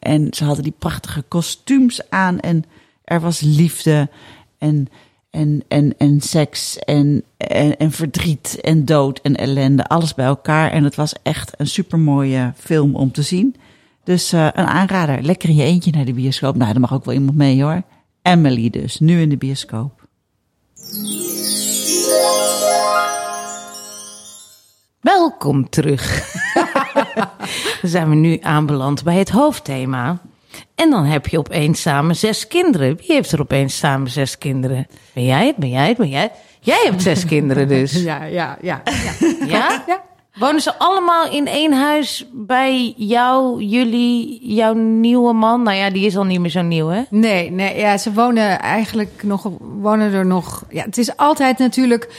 [0.02, 2.64] en ze hadden die prachtige kostuums aan en
[3.04, 4.10] er was liefde
[4.58, 4.88] en,
[5.30, 9.88] en, en, en seks en, en, en verdriet en dood en ellende.
[9.88, 13.56] Alles bij elkaar en het was echt een supermooie film om te zien.
[14.04, 15.22] Dus eh, een aanrader.
[15.22, 16.56] Lekker in je eentje naar de bioscoop.
[16.56, 17.82] Nou, er mag ook wel iemand mee hoor.
[18.22, 20.00] Emily dus, nu in de bioscoop.
[25.02, 26.34] Welkom terug.
[27.82, 30.18] Dan zijn we nu aanbeland bij het hoofdthema.
[30.76, 32.96] En dan heb je opeens samen zes kinderen.
[32.98, 34.88] Wie heeft er opeens samen zes kinderen?
[35.14, 35.56] Ben jij het?
[35.56, 35.98] Ben jij het?
[35.98, 36.32] Ben jij het?
[36.60, 37.92] Jij hebt zes kinderen dus.
[38.04, 38.82] Ja, ja, ja.
[38.86, 39.46] ja.
[39.46, 39.84] Ja?
[39.88, 40.02] Ja.
[40.36, 45.64] Wonen ze allemaal in één huis bij jou, jullie, jouw nieuwe man?
[45.64, 47.02] Nou ja, die is al niet meer zo nieuw, hè?
[47.10, 50.64] Nee, nee, ja, ze wonen eigenlijk nog, wonen er nog.
[50.70, 52.10] Ja, het is altijd natuurlijk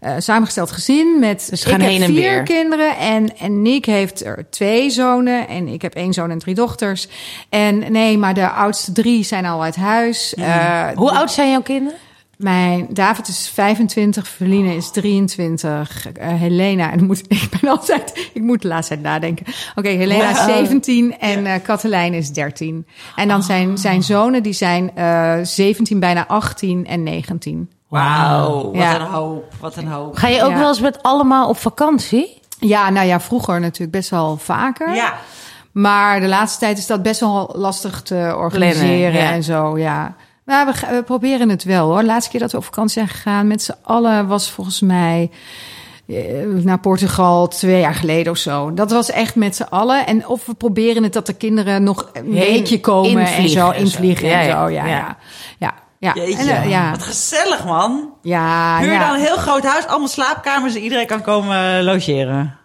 [0.00, 1.46] eh, samengesteld gezin met.
[1.50, 2.42] Dus gaan ik heb heen en vier weer.
[2.42, 6.54] kinderen en en Nick heeft er twee zonen en ik heb één zoon en drie
[6.54, 7.08] dochters.
[7.48, 10.34] En nee, maar de oudste drie zijn al uit huis.
[10.34, 11.98] Eh, Hoe oud zijn jouw kinderen?
[12.38, 18.42] Mijn David is 25, Verline is 23, eh, Helena, en moet, ik ben altijd, ik
[18.42, 19.46] moet de laatste tijd nadenken.
[19.74, 22.86] Oké, Helena is 17 en eh Katelijn is 13.
[23.16, 27.70] En dan zijn, zijn zonen, die zijn eh 17, bijna 18 en 19.
[27.88, 28.94] Wauw, wat Ja.
[29.00, 30.16] een hoop, wat een hoop.
[30.16, 30.58] Ga je ook Ja.
[30.58, 32.40] wel eens met allemaal op vakantie?
[32.58, 34.94] Ja, nou ja, vroeger natuurlijk best wel vaker.
[34.94, 35.14] Ja,
[35.72, 39.30] Maar de laatste tijd is dat best wel lastig te organiseren Plannen, ja.
[39.32, 40.14] en zo, ja.
[40.44, 41.98] Maar we, proberen het wel hoor.
[42.00, 45.30] De laatste keer dat we op vakantie zijn gegaan met z'n allen was volgens mij
[46.08, 46.14] eh,
[46.62, 48.74] naar Portugal twee jaar geleden of zo.
[48.74, 50.06] Dat was echt met z'n allen.
[50.06, 53.50] En of we proberen het dat de kinderen nog een Heen weekje komen en invliegen
[53.60, 53.80] zo en zo.
[53.82, 54.68] invliegen en ja, zo.
[54.72, 55.16] Ja, ja.
[55.58, 55.74] ja.
[55.98, 56.12] Ja.
[56.14, 56.22] ja.
[56.22, 56.90] Jeetje, En, eh, ja.
[56.90, 58.12] wat gezellig man.
[58.22, 59.06] ja, Huur ja.
[59.06, 62.56] dan een heel groot huis, allemaal slaapkamers en iedereen kan komen eh, logeren.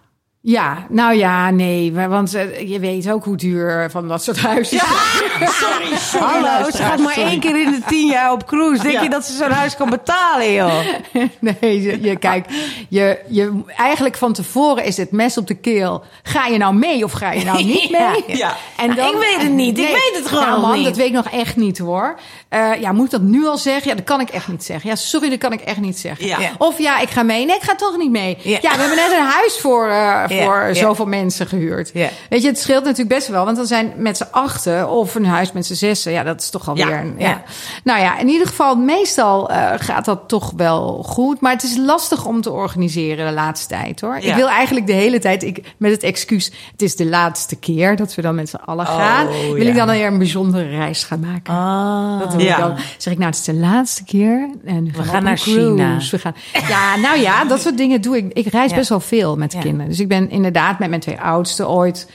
[0.45, 4.79] Ja, nou ja, nee, want eh, je weet ook hoe duur van dat soort huizen
[4.79, 5.49] zijn.
[5.49, 6.25] Sorry, sorry.
[6.27, 7.29] Hallo, ze gaat maar sorry.
[7.29, 8.81] één keer in de tien jaar op cruise.
[8.81, 9.01] Denk Ja.
[9.01, 10.73] je dat ze zo'n huis kan betalen, joh?
[11.39, 12.45] Nee, je, je kijk,
[12.89, 16.03] je, je, eigenlijk van tevoren is het mes op de keel.
[16.23, 18.38] Ga je nou mee of ga je nou niet Ja, mee?
[18.38, 18.55] ja.
[18.77, 19.77] En Nou, ik weet het niet.
[19.77, 20.86] Ik weet het gewoon nou, man, niet.
[20.86, 22.19] dat weet ik nog echt niet hoor.
[22.53, 23.89] Eh, ja, moet ik dat nu al zeggen?
[23.89, 24.89] Ja, dat kan ik echt niet zeggen.
[24.89, 26.25] Ja, sorry, dat kan ik echt niet zeggen.
[26.25, 26.37] Ja.
[26.57, 27.45] Of ja, ik ga mee.
[27.45, 28.37] Nee, ik ga toch niet mee.
[28.41, 31.91] Ja, we hebben net een huis voor, eh, voor zoveel mensen gehuurd.
[32.29, 33.45] Weet je, het scheelt natuurlijk best wel.
[33.45, 36.11] Want dan zijn met z'n achten of een huis met z'n zessen.
[36.11, 37.15] Ja, dat is toch alweer Ja, een...
[37.17, 37.43] Ja.
[37.83, 41.39] Nou ja, in ieder geval, meestal eh, gaat dat toch wel goed.
[41.39, 44.15] Maar het is lastig om te organiseren de laatste tijd, hoor.
[44.15, 46.51] Ik wil eigenlijk de hele tijd, ik, met het excuus...
[46.71, 49.27] het is de laatste keer dat we dan met z'n allen gaan...
[49.27, 51.53] wil ik dan weer een bijzondere reis gaan maken.
[51.53, 52.19] Ah.
[52.19, 52.55] Dat Ja.
[52.55, 52.75] ik dan.
[52.97, 54.49] Zeg ik, nou, het is de laatste keer.
[54.65, 55.97] En we, gaan naar China.
[56.11, 56.35] We gaan,
[56.67, 58.33] ja, nou ja, dat soort dingen doe ik.
[58.33, 58.77] Ik reis Ja.
[58.77, 59.87] best wel veel met de kinderen.
[59.89, 62.07] Dus ik ben inderdaad met mijn twee oudsten ooit...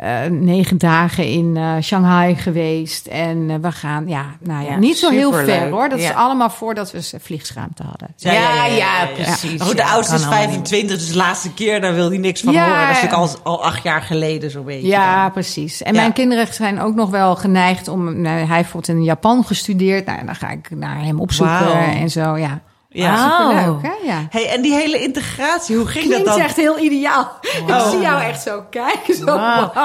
[0.00, 3.06] eh, negen dagen in eh, Shanghai geweest.
[3.06, 5.88] En eh, we gaan, ja, nou ja, Ja, niet zo heel ver hoor.
[5.88, 8.08] Dat is allemaal voordat we vliegsschaamte hadden.
[8.16, 9.60] Ja, ja, precies.
[9.62, 12.18] Goed, de Ja, oudste is kan allemaal 25, dus de laatste keer, daar wil hij
[12.18, 12.86] niks van Ja, horen.
[12.86, 14.86] Dat is natuurlijk al, al acht jaar geleden zo'n beetje.
[14.86, 15.32] Ja, dan.
[15.32, 15.82] precies.
[15.82, 16.00] En Ja.
[16.00, 18.04] mijn kinderen zijn ook nog wel geneigd om.
[18.04, 20.06] Nou, hij heeft bijvoorbeeld in Japan gestudeerd.
[20.06, 22.36] Nou, dan ga ik naar hem opzoeken en zo.
[22.36, 22.60] Ja,
[22.92, 23.30] Ja.
[23.30, 23.92] superleuk, hè?
[24.12, 24.26] Ja.
[24.30, 26.44] Hey, en die hele integratie, hoe ging Klinkt dat dan?
[26.44, 27.38] echt heel ideaal.
[27.40, 27.90] Ik Oh.
[27.90, 29.14] zie jou echt zo kijken.
[29.14, 29.24] Zo.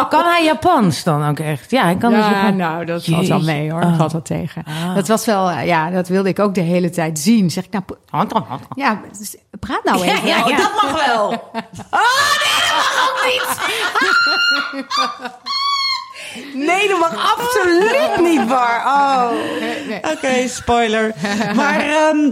[0.10, 1.72] Kan hij Japans dan ook echt?
[1.72, 3.54] Ja, hij kan dus ja, ook- nou, dat valt wel Jezus.
[3.54, 3.82] mee hoor.
[3.82, 3.88] Oh.
[3.88, 4.64] Dat valt wel tegen.
[4.96, 7.50] Dat was wel, eh, ja, dat wilde ik ook de hele tijd zien.
[7.52, 7.84] Zeg ik, nou,
[8.76, 10.28] ja, dus praat nou Ja, even.
[10.28, 10.58] ja, Oh, ja.
[10.58, 11.52] dat mag wel.
[16.54, 18.82] Nee, dat mag absoluut niet, Bar.
[18.86, 19.32] Oh.
[20.12, 21.14] Oké, spoiler.
[21.56, 22.30] Maar ehm,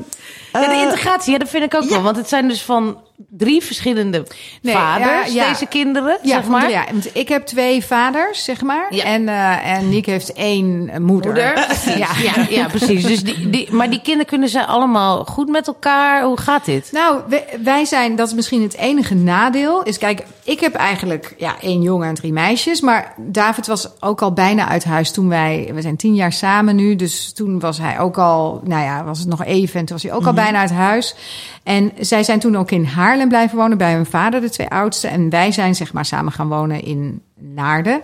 [0.61, 2.01] Ja, de eh, integratie, ja, dat vind ik ook wel.
[2.01, 2.97] Want het zijn dus van
[3.29, 4.27] drie verschillende
[4.61, 5.49] Nee, vaders, ja, ja.
[5.49, 6.69] deze kinderen, Ja, zeg maar.
[6.69, 8.87] ja, want ik heb twee vaders, zeg maar.
[8.89, 11.01] En, eh en Niek heeft één moeder.
[11.01, 11.67] Moeder.
[11.97, 12.07] Ja.
[12.23, 13.03] Ja, ja, precies.
[13.05, 16.23] Dus die, die, maar die kinderen kunnen ze allemaal goed met elkaar.
[16.23, 16.89] Hoe gaat dit?
[16.91, 19.83] Nou, wij, wij zijn, dat is misschien het enige nadeel.
[19.83, 22.81] Is kijk, ik heb eigenlijk ja, één jongen en drie meisjes.
[22.81, 26.75] Maar David was ook al bijna uit huis toen wij, we zijn tien jaar samen
[26.75, 26.95] nu.
[26.95, 29.79] Dus toen was hij ook al, nou ja, was het nog even.
[29.79, 31.15] En toen was hij ook al bijna uit huis.
[31.63, 35.07] En zij zijn toen ook in Haarlem blijven wonen bij hun vader, de twee oudste.
[35.07, 38.01] En wij zijn zeg maar samen gaan wonen in Naarden.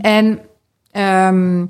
[0.00, 0.40] En
[0.92, 1.64] ehm,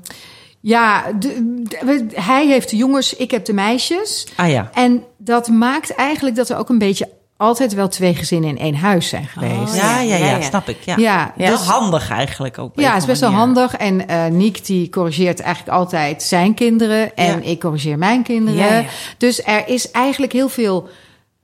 [0.59, 4.27] ja, de- hij heeft de jongens, ik heb de meisjes.
[4.35, 4.69] ah ja.
[4.73, 8.75] En dat maakt eigenlijk dat er ook een beetje altijd wel twee gezinnen in één
[8.75, 9.75] huis zijn geweest.
[9.75, 10.41] ja, ja, ja, ja, ja.
[10.41, 10.77] snap ik.
[10.81, 10.95] Ja.
[10.97, 12.71] Ja, Dat dus- is handig eigenlijk ook.
[12.79, 13.75] Ja, het is best wel handig.
[13.75, 17.15] En eh Niek die corrigeert eigenlijk altijd zijn kinderen.
[17.15, 17.49] En Ja.
[17.49, 18.59] ik corrigeer mijn kinderen.
[18.65, 18.83] Ja, ja.
[19.17, 20.89] Dus er is eigenlijk heel veel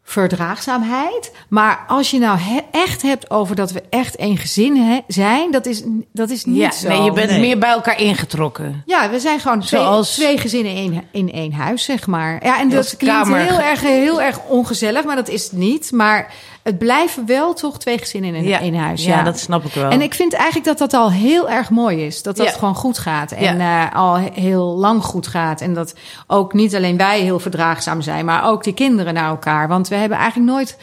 [0.04, 1.32] verdraagzaamheid.
[1.48, 5.52] Maar als je nou he- echt hebt over dat we echt één gezin he- zijn,
[5.52, 5.84] dat is,
[6.14, 6.88] dat is niet Ja, zo.
[6.88, 7.40] nee, je bent Nee.
[7.40, 8.84] meer bij elkaar ingetrokken.
[8.86, 12.46] Ja, we zijn gewoon twee, Zoals- twee gezinnen in, in één huis, zeg maar.
[12.46, 15.92] Ja, en dat klinkt kamer- heel erg, heel erg ongezellig, maar dat is het niet.
[15.92, 16.34] Maar
[16.64, 18.60] het blijven wel toch twee gezinnen in Ja.
[18.60, 19.06] één huis.
[19.06, 19.90] Ja, Ja, dat snap ik wel.
[19.90, 22.22] En ik vind eigenlijk dat dat al heel erg mooi is.
[22.24, 22.52] Dat dat Ja.
[22.52, 23.32] gewoon goed gaat.
[23.32, 25.62] En eh, al he- heel lang goed gaat.
[25.62, 25.94] En dat
[26.28, 29.68] ook niet alleen wij heel verdraagzaam zijn, maar ook die kinderen naar elkaar.
[29.68, 30.78] Want we hebben eigenlijk nooit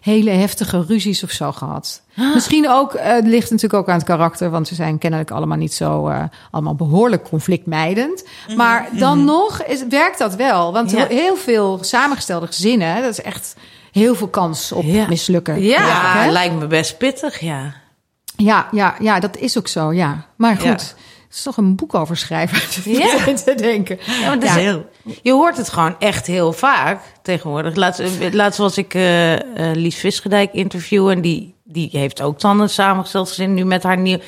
[0.00, 2.02] hele heftige ruzies of zo gehad.
[2.34, 5.56] Misschien ook, eh, het ligt natuurlijk ook aan het karakter, want we zijn kennelijk allemaal
[5.56, 8.24] niet zo, eh, allemaal behoorlijk conflictmijdend.
[8.56, 10.72] Maar dan nog is, werkt dat wel.
[10.72, 11.06] Want Ja.
[11.06, 13.56] heel veel samengestelde gezinnen, dat is echt
[13.92, 15.06] heel veel kans op Ja.
[15.08, 15.62] mislukken.
[15.62, 16.30] ja, hè?
[16.30, 17.74] lijkt me best pittig, ja.
[18.36, 20.26] Ja, ja, ja, dat is ook zo, ja.
[20.36, 20.64] Maar goed,
[20.96, 21.02] Ja.
[21.36, 22.58] Is toch een boek over schrijven
[22.98, 23.34] Ja.
[23.34, 23.98] te denken.
[24.20, 24.86] Ja, want dat is- Heel.
[25.22, 27.74] Je hoort het gewoon echt heel vaak tegenwoordig.
[27.74, 31.14] Laatst, laatst was ik eh eh, Lies Visgedijk interviewen.
[31.16, 33.54] En die, die heeft ook dan een samengesteld gezin.
[33.54, 34.18] Nu met haar nieuw,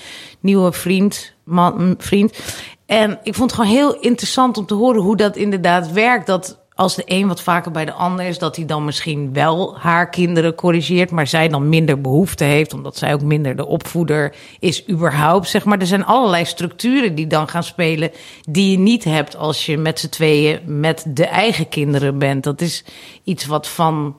[0.41, 2.39] nieuwe vriend, man, vriend.
[2.87, 6.27] En ik vond het gewoon heel interessant om te horen hoe dat inderdaad werkt.
[6.27, 9.79] Dat als de een wat vaker bij de ander is, dat hij dan misschien wel
[9.79, 14.35] haar kinderen corrigeert, maar zij dan minder behoefte heeft, omdat zij ook minder de opvoeder
[14.59, 15.49] is überhaupt.
[15.49, 18.11] Zeg maar, er zijn allerlei structuren die dan gaan spelen,
[18.49, 22.45] die je niet hebt als je met z'n tweeën met de eigen kinderen bent.
[22.45, 22.85] Dat is
[23.25, 24.17] iets wat van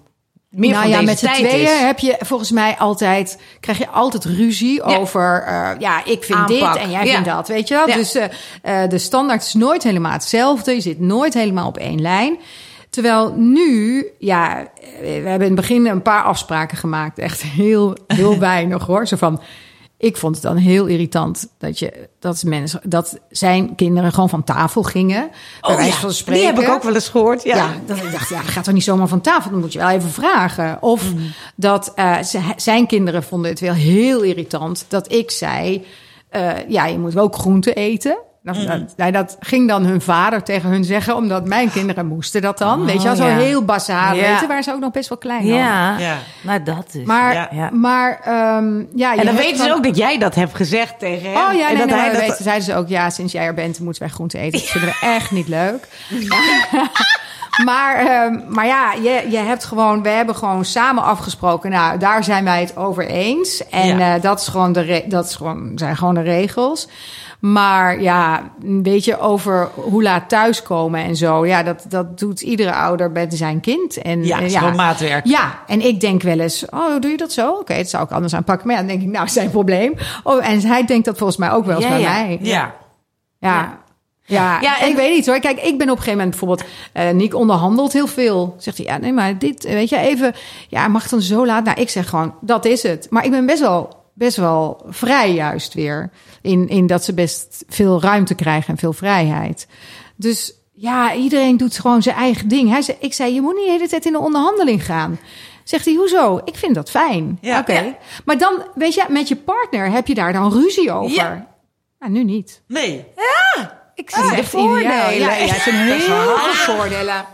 [0.50, 1.80] meer nou van ja, met z'n tweeën is.
[1.80, 4.98] heb je volgens mij altijd, krijg je altijd ruzie Ja.
[4.98, 6.74] over, eh, ja, ik vind Aanpak.
[6.74, 7.14] dit en jij Ja.
[7.14, 7.88] vindt dat, weet je wel.
[7.88, 7.96] Ja.
[7.96, 10.74] Dus eh, eh, de standaard is nooit helemaal hetzelfde.
[10.74, 12.38] Je zit nooit helemaal op één lijn.
[12.90, 14.68] Terwijl nu, ja,
[15.02, 17.20] we hebben in het begin een paar afspraken gemaakt.
[17.20, 19.08] Echt heel, heel weinig hoor.
[19.08, 19.42] Zo van,
[20.02, 24.44] ik vond het dan heel irritant dat, je, dat, mensen, dat zijn kinderen gewoon van
[24.44, 25.30] tafel gingen.
[25.62, 26.42] bij wijze van spreken.
[26.44, 27.44] Oh die heb ik ook wel eens gehoord.
[27.44, 27.56] Ja.
[27.56, 29.52] Ja, dat ik dacht, ja, dat gaat toch niet zomaar van tafel?
[29.52, 30.78] Dan moet je wel even vragen.
[30.82, 31.24] Of Mhm.
[31.56, 32.18] dat eh,
[32.56, 35.86] zijn kinderen vonden het wel heel irritant dat ik zei...
[36.30, 38.18] eh, ja, je moet wel ook groente eten.
[38.44, 38.68] Dat, Mhm.
[38.68, 41.16] dat, nou, dat ging dan hun vader tegen hun zeggen...
[41.16, 42.86] omdat mijn kinderen moesten dat dan.
[42.86, 43.36] weet je wel, zo ja.
[43.38, 43.64] heel.
[43.86, 44.12] Ja.
[44.12, 45.46] Weet je, waren ze ook nog best wel klein.
[45.46, 45.98] Ja.
[45.98, 46.18] Ja.
[46.42, 47.06] nou dat is.
[47.06, 47.48] Maar, Ja.
[47.52, 47.70] Ja.
[47.70, 49.14] maar ehm, ja...
[49.14, 51.42] je en dan weten ze ook dat jij dat hebt gezegd tegen hem.
[51.48, 52.22] Oh ja, en nee, dat nee, hij maar dat...
[52.30, 52.88] weten, zeiden ze ook...
[52.88, 54.60] ja, sinds jij er bent, moeten wij groente eten.
[54.60, 55.88] Dat vinden we echt niet leuk.
[57.66, 60.04] maar, ehm, maar ja, je, je hebt gewoon...
[60.04, 61.70] we hebben gewoon samen afgesproken...
[61.70, 63.68] nou, daar zijn wij het over eens.
[63.70, 64.16] En Ja.
[64.16, 66.88] eh, dat, is gewoon de re- dat is gewoon, zijn gewoon de regels.
[67.40, 71.46] Maar ja, weet je, over hoe laat thuiskomen en zo...
[71.46, 73.98] ja, dat, dat doet iedere ouder met zijn kind.
[74.02, 75.26] En, Ja, eh, het is maatwerk.
[75.26, 77.50] ja, en ik denk wel eens, oh, doe je dat zo?
[77.52, 78.68] Oké, dat zou ik anders aanpakken.
[78.68, 79.94] Maar ja, dan denk ik, nou, zijn probleem.
[80.24, 82.12] Oh, en hij denkt dat volgens mij ook wel eens Ja, bij ja.
[82.12, 82.40] mij.
[82.42, 82.74] Ja.
[83.40, 83.78] Ja.
[84.26, 85.40] Ja, Ja, en- ik weet niet hoor.
[85.40, 86.64] Kijk, ik ben op een gegeven moment bijvoorbeeld...
[86.94, 88.56] eh Niek onderhandelt heel veel.
[88.58, 90.34] Zegt hij, ja, nee, maar dit, eh, weet je, even...
[90.68, 91.64] Ja, mag dan zo laat?
[91.64, 93.08] Nou, ik zeg gewoon, dat is het.
[93.10, 96.10] Maar ik ben best wel, best wel vrij juist weer.
[96.42, 99.68] In, in dat ze best veel ruimte krijgen en veel vrijheid.
[100.16, 102.70] Dus ja, iedereen doet gewoon zijn eigen ding.
[102.70, 105.20] Hij zei, ik zei, je moet niet de hele tijd in de onderhandeling gaan.
[105.64, 106.42] Zegt hij, hoezo?
[106.46, 107.38] Ik vind dat fijn.
[107.42, 107.60] Ja.
[107.60, 107.74] Oké.
[107.74, 107.98] Ja.
[108.26, 111.16] Maar dan, weet je, met je partner heb je daar dan ruzie over.
[111.16, 111.48] Ja.
[112.00, 112.62] Nou, nu niet.
[112.68, 113.06] Nee.
[113.96, 114.82] Ik Oh, zie echt voordelen.
[114.82, 117.26] Ja, ja, ja, het zijn heel veel voordelen.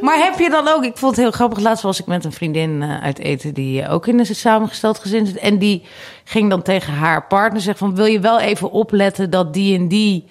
[0.00, 2.32] Maar heb je dan ook, ik vond het heel grappig, laatst was ik met een
[2.32, 5.36] vriendin eh, uit eten die eh, ook in een samengesteld gezin zit.
[5.36, 5.84] En die
[6.24, 9.88] ging dan tegen haar partner zeggen van, wil je wel even opletten dat die en
[9.88, 10.28] die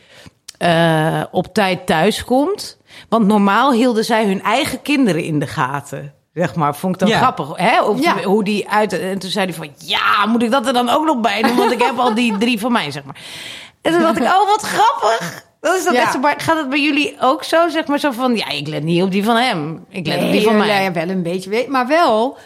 [0.57, 2.78] eh, op tijd thuis komt?
[3.09, 6.13] Want normaal hielden zij hun eigen kinderen in de gaten.
[6.34, 7.17] Zeg maar, vond ik dan Ja.
[7.17, 7.49] grappig.
[7.55, 7.82] Hè?
[7.84, 8.21] Of Ja.
[8.21, 8.93] hoe die uit.
[8.99, 11.55] En toen zei hij van ja, moet ik dat er dan ook nog bij doen?
[11.55, 13.15] Want ik heb al die drie van mij, zeg maar.
[13.82, 15.45] En toen dacht ik, oh, wat grappig.
[15.66, 16.01] Dat is dat Ja.
[16.01, 17.70] echt zo, maar gaat het bij jullie ook zo?
[17.70, 19.86] Zeg maar zo van, ja, ik let niet op die van hem.
[19.89, 20.84] Ik let op die van mij.
[20.84, 22.38] ja, wel een beetje, maar wel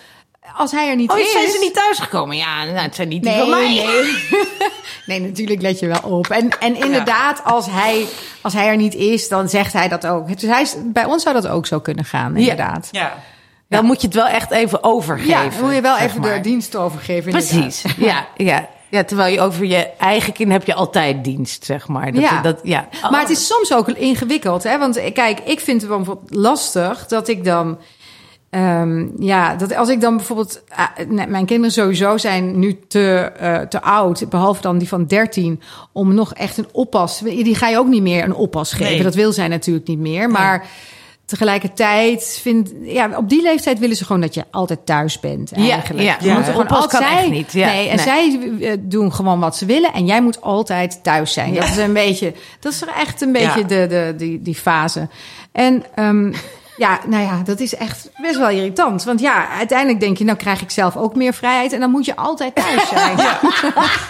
[0.56, 1.32] als hij er niet Oh, is.
[1.32, 2.38] zijn ze niet thuisgekomen?
[2.38, 3.68] Ja, nou, het zijn niet die van mij.
[3.68, 4.18] nee.
[5.06, 6.28] nee, natuurlijk let je wel op.
[6.28, 8.06] En, en inderdaad, als, hij,
[8.42, 10.40] als hij er niet is, dan zegt hij dat ook.
[10.40, 12.88] Dus hij is, bij ons zou dat ook zo kunnen gaan, inderdaad.
[12.92, 13.14] Ja.
[13.70, 15.30] Dan moet je het wel echt even overgeven.
[15.32, 16.34] Ja, dan moet je wel even maar.
[16.34, 17.32] de dienst overgeven.
[17.32, 18.70] Precies, ja, ja.
[18.90, 22.12] Ja, terwijl je over je eigen kind heb je altijd dienst, zeg maar.
[22.12, 22.42] Dat, Ja.
[22.42, 22.88] dat, ja.
[23.12, 24.78] Maar het is soms ook ingewikkeld, hè?
[24.78, 27.78] Want eh, kijk, ik vind het wel bijvoorbeeld lastig dat ik dan.
[28.50, 30.64] ehm, ja, dat als ik dan bijvoorbeeld.
[31.08, 35.62] nee, mijn kinderen sowieso zijn nu te, eh, te oud, behalve dan die van 13,
[35.92, 37.20] om nog echt een oppas.
[37.20, 38.94] Die ga je ook niet meer een oppas geven.
[38.94, 39.04] Nee.
[39.04, 40.30] Dat wil zij natuurlijk niet meer.
[40.30, 40.68] Maar
[41.30, 45.52] tegelijkertijd vind ja, op die leeftijd willen ze gewoon dat je altijd thuis bent.
[45.56, 46.06] Ja, Eigenlijk.
[46.08, 46.18] ja.
[46.20, 47.52] Je Ja, moet gewoon oppas kan echt niet.
[47.54, 48.06] Ja, nee, en nee.
[48.06, 51.54] zij eh, doen gewoon wat ze willen en jij moet altijd thuis zijn.
[51.54, 53.68] Dat is een beetje, dat is er echt een beetje Ja.
[53.68, 55.08] de, de, die, die fase.
[55.52, 56.34] En ehm,
[56.78, 59.04] ja, nou ja, dat is echt best wel irritant.
[59.04, 62.06] Want ja, uiteindelijk denk je, nou krijg ik zelf ook meer vrijheid en dan moet
[62.06, 63.16] je altijd thuis zijn.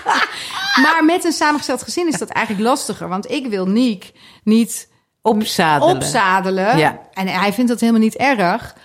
[0.83, 4.11] maar met een samengesteld gezin is dat eigenlijk lastiger, want ik wil Niek
[4.43, 4.87] niet
[5.21, 5.95] opzadelen.
[5.95, 6.77] opzadelen.
[6.77, 6.99] Ja.
[7.13, 8.75] En hij vindt dat helemaal niet erg.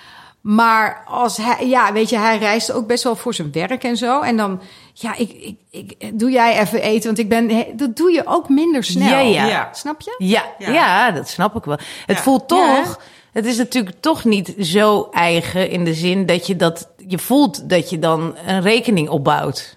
[0.41, 3.97] Maar als hij, ja, weet je, hij reist ook best wel voor zijn werk en
[3.97, 4.21] zo.
[4.21, 4.61] En dan,
[4.93, 8.49] ja, ik, ik, ik doe jij even eten, want ik ben, dat doe je ook
[8.49, 9.09] minder snel.
[9.09, 9.47] Ja, ja.
[9.47, 9.69] Ja.
[9.73, 10.15] Snap je?
[10.19, 10.71] Ja, ja.
[10.73, 11.11] Ja.
[11.11, 11.79] dat snap ik wel.
[12.07, 12.23] Het Ja.
[12.23, 13.01] voelt Ja, toch,
[13.33, 17.69] het is natuurlijk toch niet zo eigen in de zin dat je dat, je voelt
[17.69, 19.77] dat je dan een rekening opbouwt.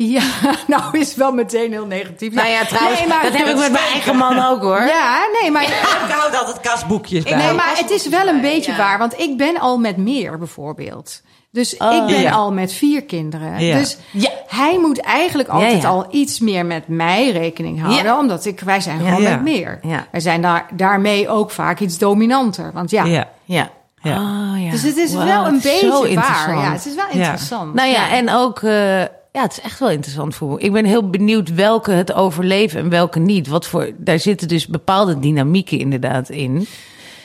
[0.00, 0.22] Ja,
[0.66, 2.32] nou is wel meteen heel negatief.
[2.34, 4.80] Nou ja, trouwens, nee, maar, dat heb ik met mijn eigen man ook hoor.
[4.82, 5.74] Ja, nee, maar, Ik
[6.08, 7.34] houd altijd kasboekjes bij.
[7.36, 8.98] nee, maar het is wel een beetje waar.
[8.98, 11.22] Want ik ben al met meer bijvoorbeeld.
[11.50, 11.94] Dus Oh.
[11.94, 12.30] ik ben Ja.
[12.30, 13.60] al met vier kinderen.
[13.64, 13.76] Ja.
[13.78, 14.30] Dus Ja.
[14.46, 15.88] hij moet eigenlijk altijd ja.
[15.88, 18.04] al iets meer met mij rekening houden.
[18.04, 18.18] Ja.
[18.18, 19.30] Omdat ik, wij zijn gewoon Ja.
[19.30, 19.78] met meer.
[19.82, 20.06] Ja.
[20.10, 22.70] Wij zijn daar, daarmee ook vaak iets dominanter.
[22.72, 23.28] Want ja, Ja.
[23.44, 23.70] Ja.
[24.02, 24.16] Ja.
[24.16, 24.70] Oh, ja.
[24.70, 26.54] dus het is wel een beetje waar.
[26.56, 27.12] Ja, het is wel Ja.
[27.18, 27.74] interessant.
[27.74, 30.60] Nou ja, en ook, eh, ja, het is echt wel interessant voor me.
[30.60, 33.46] Ik ben heel benieuwd welke het overleven en welke niet.
[33.46, 36.66] Wat voor, daar zitten dus bepaalde dynamieken inderdaad in.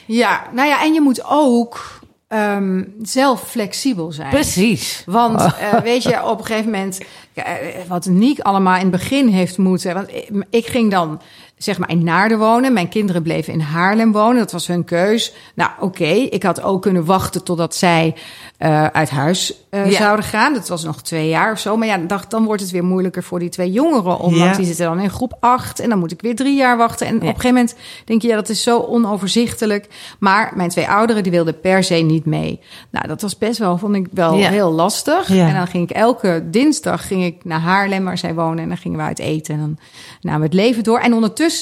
[0.05, 4.29] ja, nou ja, en je moet ook ehm, zelf flexibel zijn.
[4.29, 5.03] Precies.
[5.05, 6.99] Want eh, weet je, op een gegeven moment,
[7.33, 7.45] eh,
[7.87, 9.93] wat Niek allemaal in het begin heeft moeten.
[9.93, 11.21] Want ik, ik ging dan
[11.63, 12.73] zeg maar in Naarden wonen.
[12.73, 14.37] Mijn kinderen bleven in Haarlem wonen.
[14.37, 15.33] Dat was hun keus.
[15.55, 16.03] Nou, oké.
[16.05, 18.15] Ik had ook kunnen wachten totdat zij
[18.59, 19.97] uh, uit huis uh, Ja.
[19.97, 20.53] zouden gaan.
[20.53, 21.77] Dat was nog twee jaar of zo.
[21.77, 24.19] Maar ja, dan dacht dan wordt het weer moeilijker voor die twee jongeren.
[24.19, 24.53] Omdat Ja.
[24.55, 25.79] die zitten dan in groep acht.
[25.79, 27.07] En dan moet ik weer drie jaar wachten.
[27.07, 29.87] En op een gegeven moment denk je, ja, dat is zo onoverzichtelijk.
[30.19, 32.59] Maar mijn twee ouderen, die wilden per se niet mee.
[32.89, 35.29] Nou, dat was best wel, vond ik wel heel lastig.
[35.29, 38.59] En dan ging ik elke dinsdag ging ik naar Haarlem, waar zij wonen.
[38.59, 39.53] En dan gingen we uit eten.
[39.53, 39.77] En dan
[40.21, 40.99] namen we het leven door.
[40.99, 41.52] En ondertussen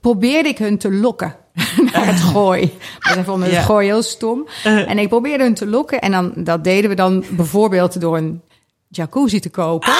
[0.00, 1.36] probeerde ik hun te lokken
[1.92, 2.78] naar het gooi.
[3.00, 3.62] Maar zij vonden het Ja.
[3.62, 4.48] gooi heel stom.
[4.64, 6.00] En ik probeerde hun te lokken.
[6.00, 8.42] En dan, dat deden we dan bijvoorbeeld door een
[8.88, 9.92] jacuzzi te kopen.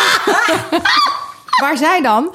[1.63, 2.35] waar zij dan...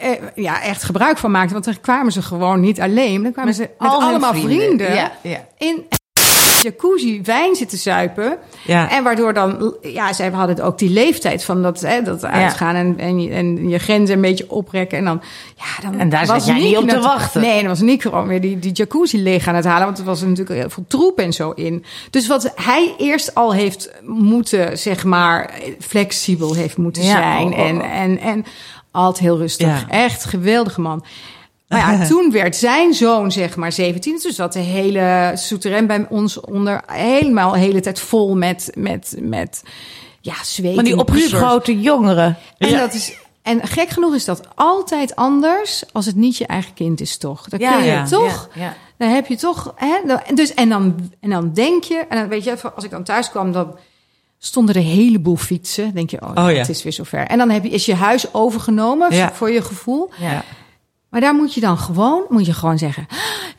[0.00, 1.52] eh, ja, echt gebruik van maakten.
[1.52, 3.22] Want dan kwamen ze gewoon niet alleen.
[3.22, 5.46] Dan kwamen ze met allemaal vrienden, Ja, ja.
[5.58, 5.84] in
[6.62, 8.38] jacuzzi wijn zitten zuipen.
[8.64, 8.90] Ja.
[8.90, 12.98] En waardoor dan, ja, zij hadden ook die leeftijd van dat, hè, dat uitgaan en,
[12.98, 14.98] en, je, en je grenzen een beetje oprekken.
[14.98, 15.22] En dan,
[15.56, 17.40] ja, dan En daar was zat jij niet op te wachten.
[17.40, 19.84] Nee, dan was Nick gewoon weer die, die jacuzzi leeg aan het halen.
[19.86, 21.84] Want er was natuurlijk heel veel troep en zo in.
[22.10, 25.50] Dus wat hij eerst al heeft moeten, zeg maar,
[25.80, 27.46] flexibel heeft moeten Ja, zijn.
[27.46, 28.00] oh, oh, En, oh.
[28.00, 28.44] en, en
[28.90, 29.66] altijd heel rustig.
[29.66, 29.84] Ja.
[29.88, 31.04] Echt geweldige man.
[31.68, 34.18] Maar ja, toen werd zijn zoon zeg maar 17.
[34.22, 39.16] Dus zat de hele souterrain bij ons onder helemaal de hele tijd vol met, met,
[39.20, 39.62] met
[40.20, 40.74] ja, zweet.
[40.74, 42.36] Maar die en opgeschoten jongeren.
[42.58, 46.74] En, dat is, en gek genoeg is dat altijd anders als het niet je eigen
[46.74, 47.48] kind is, toch?
[47.48, 48.48] Dan Ja, kun je ja, toch...
[48.98, 49.72] Dan heb je toch...
[49.76, 49.96] Hè,
[50.34, 52.04] dus, en, dan, en dan denk je...
[52.08, 53.76] En dan weet je, als ik dan thuis kwam, dan
[54.38, 55.94] stonden er een heleboel fietsen.
[55.94, 56.58] Denk je, oh, Oh ja.
[56.58, 57.26] het is weer zover.
[57.26, 59.32] En dan heb je, is je huis overgenomen Ja.
[59.32, 60.10] voor je gevoel.
[61.16, 63.06] Maar daar moet je dan gewoon, moet je gewoon zeggen,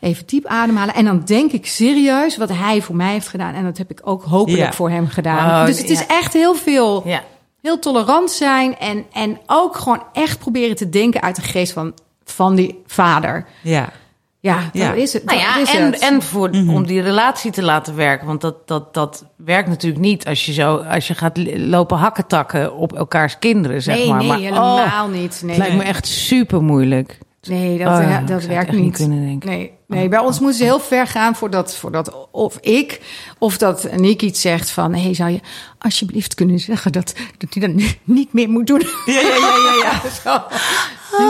[0.00, 0.94] even diep ademhalen.
[0.94, 3.54] En dan denk ik serieus wat hij voor mij heeft gedaan.
[3.54, 4.72] En dat heb ik ook hopelijk Ja.
[4.72, 5.60] voor hem gedaan.
[5.60, 7.22] Oh, dus het is echt heel veel, Ja.
[7.62, 8.78] heel tolerant zijn.
[8.78, 11.92] En, en ook gewoon echt proberen te denken uit de geest van,
[12.24, 13.46] van die vader.
[13.62, 13.88] Ja.
[14.40, 14.88] Ja, Ja.
[14.88, 15.24] dat is het.
[15.24, 15.98] Nou dat ja, is en, het.
[15.98, 18.26] en voor, om die relatie te laten werken.
[18.26, 22.76] Want dat, dat, dat werkt natuurlijk niet als je, zo, als je gaat lopen hakketakken
[22.76, 24.18] op elkaars kinderen, zeg nee, maar.
[24.18, 25.40] nee, maar helemaal oh, niet.
[25.42, 27.18] Nee, het lijkt me echt super moeilijk.
[27.48, 28.80] Nee, dat, Oh ja, dat werkt niet.
[28.80, 29.48] niet kunnen denken.
[29.48, 33.00] Nee, nee, bij ons moeten ze heel ver gaan voordat, voordat of ik
[33.38, 34.94] of dat Nick iets zegt van...
[34.94, 35.40] hey, zou je
[35.78, 38.82] alsjeblieft kunnen zeggen dat, dat hij dat niet meer moet doen?
[39.06, 40.10] Ja, ja, ja, ja, ja.
[40.22, 40.42] Zo.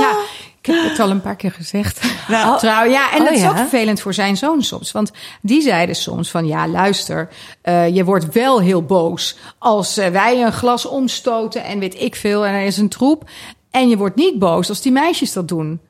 [0.01, 0.17] Ja,
[0.61, 2.01] ik heb het al een paar keer gezegd.
[2.29, 4.93] Nou, Trouw, ja, en oh dat is ook vervelend voor zijn zoon soms.
[4.93, 5.13] Want
[5.43, 7.29] die zeiden soms van, ja, luister,
[7.63, 12.17] eh, je wordt wel heel boos als eh, wij een glas omstoten en weet ik
[12.17, 13.31] veel en er is een troep.
[13.71, 15.81] En je wordt niet boos als die meisjes dat doen.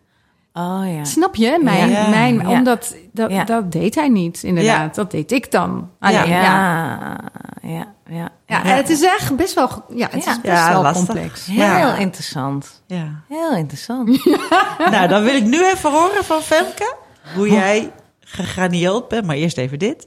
[0.58, 1.04] Oh ja.
[1.04, 1.60] Snap je?
[1.62, 2.08] Mijn, Ja.
[2.08, 2.48] mijn, Ja.
[2.50, 3.44] omdat dat, Ja.
[3.44, 4.96] dat deed hij niet, inderdaad.
[4.96, 5.02] Ja.
[5.02, 5.90] Dat deed ik dan.
[6.00, 6.08] Ja.
[6.08, 7.20] Alleen, Ja,
[7.62, 7.86] ja.
[8.10, 8.64] ja, ja.
[8.64, 10.30] En het is echt best wel, ja, het Ja.
[10.30, 11.06] is best Ja, wel lastig.
[11.06, 11.46] complex.
[11.46, 11.96] Heel Ja.
[11.96, 12.82] interessant.
[12.86, 13.22] ja.
[13.28, 14.24] Heel interessant.
[14.90, 16.96] Nou, dan wil ik nu even horen van Femke
[17.34, 19.24] hoe jij gegraniold bent.
[19.26, 20.06] Maar eerst even dit.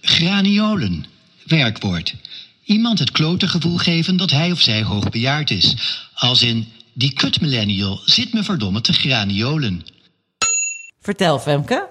[0.00, 1.04] Graniolen.
[1.46, 2.14] Werkwoord.
[2.64, 5.76] Iemand het klote gevoel geven dat hij of zij hoogbejaard is.
[6.14, 9.84] Als in, die kut millennial zit me verdomme te graniolen.
[11.00, 11.88] Vertel, Femke.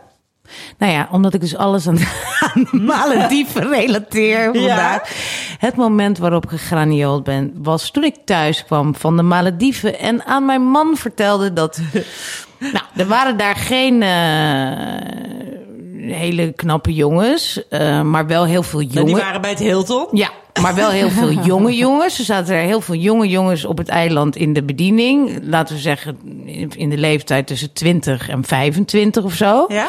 [0.78, 1.97] Nou ja, omdat ik dus alles aan,
[2.53, 5.01] aan Malediven relateer vandaag.
[5.60, 10.26] Het moment waarop ik gegraniold ben, was toen ik thuis kwam van de Malediven en
[10.26, 11.82] aan mijn man vertelde dat.
[12.74, 15.44] nou, er waren daar geen eh,
[16.12, 19.14] hele knappe jongens, eh, maar wel heel veel Nou, jongen.
[19.14, 20.08] die waren bij het Hilton.
[20.12, 20.30] Ja,
[20.62, 22.20] maar wel heel veel jonge jongens.
[22.20, 25.39] Er zaten er heel veel jonge jongens op het eiland in de bediening.
[25.43, 26.18] Laten we zeggen
[26.76, 29.66] in de leeftijd tussen 20 en 25 of zo.
[29.68, 29.88] Ja?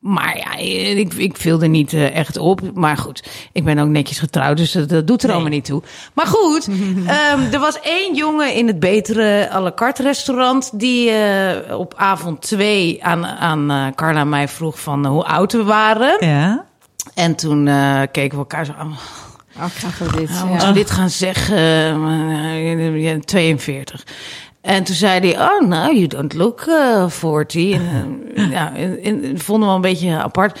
[0.00, 0.56] Maar ja,
[0.96, 2.60] ik, ik viel er niet eh, echt op.
[2.74, 5.82] Maar goed, ik ben ook netjes getrouwd, dus dat, doet er allemaal niet toe.
[6.14, 6.68] Maar goed,
[7.06, 10.70] ehm, er was één jongen in het betere à la carte restaurant...
[10.74, 15.52] die eh, op avond twee aan, aan eh, Carla mij vroeg van eh, hoe oud
[15.52, 16.26] we waren.
[16.26, 16.64] Ja.
[17.14, 18.96] En toen eh, keken we elkaar zo aan.
[19.58, 20.30] Oh, ik ga voor dit.
[20.30, 20.72] Nou, ja.
[20.72, 24.06] dit gaan zeggen, eh, ja, 42.
[24.60, 27.72] En toen zei hij, oh, nou, you don't look eh 40.
[27.72, 30.60] En, eh, ja, en, vonden we wel een beetje apart.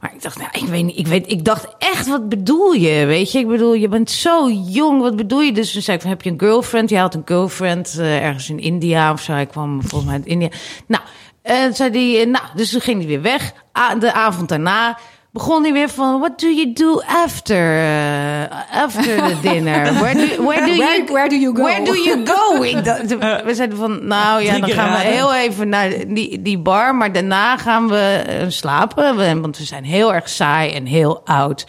[0.00, 3.06] Maar ik dacht, nou, ik weet niet, ik weet, ik dacht echt, wat bedoel je,
[3.06, 3.38] weet je?
[3.38, 5.52] Ik bedoel, je bent zo jong, wat bedoel je?
[5.52, 6.90] Dus toen zei ik, heb je een girlfriend?
[6.90, 9.32] Je had een girlfriend eh, ergens in India of zo.
[9.32, 10.48] Hij kwam volgens mij uit India.
[10.86, 11.02] Nou,
[11.42, 13.52] en zei eh, nou, dus toen ging hij weer weg.
[13.78, 14.98] A- de avond daarna
[15.32, 19.92] begon hij weer van, what do you do after, eh, after the dinner?
[19.94, 21.62] Where do, where do you, where do you go?
[21.62, 22.62] Where do you go?
[22.62, 22.84] Ik
[23.18, 26.94] dacht- we zeiden van, nou ja, dan gaan we heel even naar die, die bar,
[26.94, 31.66] maar daarna gaan we eh, slapen, want we zijn heel erg saai en heel oud.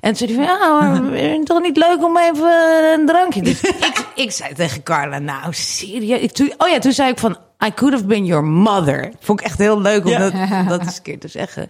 [0.00, 2.50] En toen zei hij van, ja, maar is het toch niet leuk om even
[2.98, 3.42] een drankje?
[3.42, 6.20] Dus ik, ik zei tegen Carla, nou serieus?
[6.20, 9.12] Ik, toen, oh ja, toen zei ik van, I could have been your mother.
[9.20, 10.32] Vond ik echt heel leuk om dat,
[10.68, 11.68] dat eens een keer te zeggen.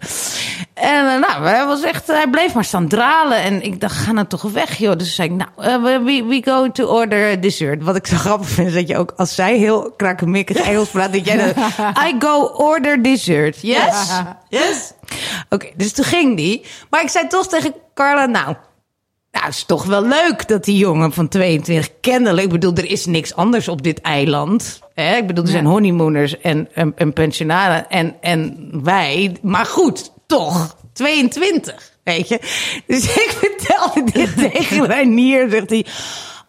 [0.73, 3.37] En uh, nou, hij, was echt, hij bleef maar staan dralen.
[3.37, 4.97] En ik dacht, ga nou toch weg, joh.
[4.97, 7.83] Dus zei ik, nou, uh, we, we go to order dessert.
[7.83, 11.13] Wat ik zo grappig vind, is dat je ook, als zij heel krakkemikkig Engels praat,
[11.13, 11.65] dat jij dan,
[12.07, 13.61] I go order dessert.
[13.61, 14.21] Yes?
[14.49, 14.93] Yes?
[15.49, 16.65] Oké, okay, dus toen ging die.
[16.89, 18.55] Maar ik zei toch tegen Carla, nou,
[19.31, 22.45] nou, het is toch wel leuk dat die jongen van 22 kennelijk...
[22.45, 24.79] Ik bedoel, er is niks anders op dit eiland.
[24.93, 25.15] Hè?
[25.15, 29.37] Ik bedoel, er zijn honeymooners en, en, en pensionaren en, en wij.
[29.41, 32.39] Maar goed, toch, 22, weet je.
[32.87, 35.85] Dus ik vertelde dit tegen Reinier, zegt hij...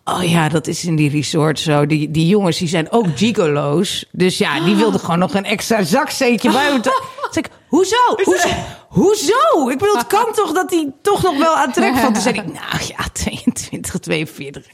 [0.05, 1.87] Oh ja, dat is in die resort zo.
[1.87, 4.05] Die, die jongens die zijn ook gigolo's.
[4.13, 6.81] Dus ja, die wilden gewoon nog een extra zakzeetje bij.
[7.31, 7.97] Zeg ik, hoezo?
[8.25, 8.49] Hoezo?
[8.89, 9.69] Hoezo?
[9.69, 12.13] Ik bedoel, het kan toch dat hij toch nog wel aantrekt van.
[12.13, 14.67] Toen zei ik, nou ja, 22, 42.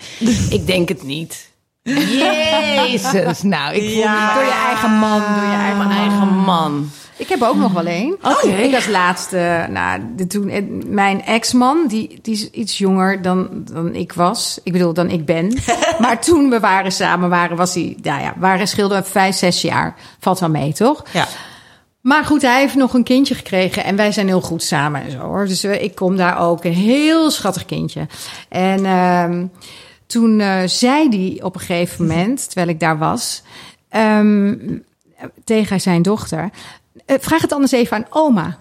[0.51, 1.55] Ik denk het niet.
[1.83, 4.35] Jezus, nou, ik voel ja.
[4.35, 6.91] Door je eigen man, door je eigen, eigen man.
[7.17, 8.13] Ik heb ook nog wel één.
[8.13, 8.29] Oké.
[8.29, 8.63] Okay.
[8.63, 13.95] Ik als laatste, nou, de, toen, mijn ex-man, die, die is iets jonger dan, dan
[13.95, 14.61] ik was.
[14.63, 15.59] Ik bedoel, dan ik ben.
[16.01, 19.95] maar toen we waren samen waren, was hij, nou ja, waren schilder vijf, zes jaar.
[20.21, 21.05] Valt wel mee, toch?
[21.13, 21.27] Ja.
[22.07, 25.11] Maar goed, hij heeft nog een kindje gekregen en wij zijn heel goed samen en
[25.11, 25.47] zo hoor.
[25.47, 28.07] Dus ik kom daar ook een heel schattig kindje.
[28.49, 29.45] En uh,
[30.07, 33.43] toen uh, zei hij op een gegeven moment, terwijl ik daar was,
[33.91, 34.85] um,
[35.45, 36.51] tegen zijn dochter:
[37.07, 38.59] Vraag het anders even aan oma.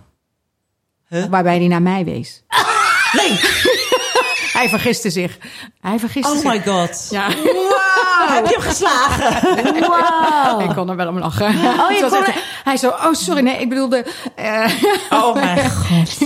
[1.07, 1.25] Huh?
[1.25, 2.43] Waarbij hij naar mij wees.
[3.11, 3.29] Nee!
[4.59, 5.37] hij vergiste zich.
[5.81, 6.43] Hij vergiste oh zich.
[6.51, 7.07] my god.
[7.09, 7.27] Ja.
[7.27, 8.27] Wow.
[8.27, 9.73] Heb je hem geslagen?
[9.79, 10.61] Wow.
[10.69, 11.45] Ik kon er wel om lachen.
[11.47, 14.05] Oh, je kon echt- Hij zo, oh sorry, nee, ik bedoelde...
[14.35, 14.71] eh,
[15.09, 16.17] Oh mijn god.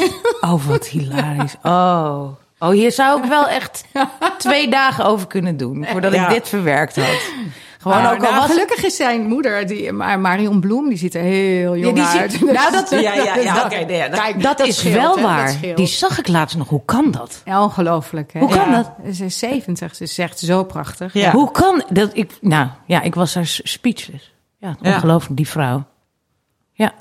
[0.42, 1.56] Oh, wat hilarisch.
[1.64, 2.28] Oh.
[2.60, 3.84] Oh, hier zou ik wel echt
[4.38, 6.28] twee dagen over kunnen doen voordat Ja.
[6.28, 7.22] ik dit verwerkt had.
[7.82, 10.98] Gewoon nou, ook al nou, was gelukkig is zijn moeder, die, maar Marion Bloem, die
[10.98, 12.42] ziet er heel jong die ziet- uit.
[12.42, 15.22] nou, dat- Ja, ja, ja, dat- nee, ja, dat- kijk, dat, is scheelt, wel hè,
[15.22, 15.56] waar.
[15.76, 16.68] Die zag ik laatst nog.
[16.70, 17.42] Hoe kan dat?
[17.46, 18.34] Ja, ongelooflijk.
[18.34, 18.40] Hè?
[18.40, 18.76] Hoe kan Ja.
[19.04, 19.16] dat?
[19.16, 21.14] Ze is 70, ze zegt zo prachtig.
[21.14, 21.32] Ja.
[21.32, 22.10] Hoe kan dat?
[22.14, 24.34] Ik, nou ja, ik was daar speechless.
[24.58, 24.94] Ja, Ja.
[24.94, 25.84] ongelooflijk, die vrouw.
[26.72, 26.92] Ja.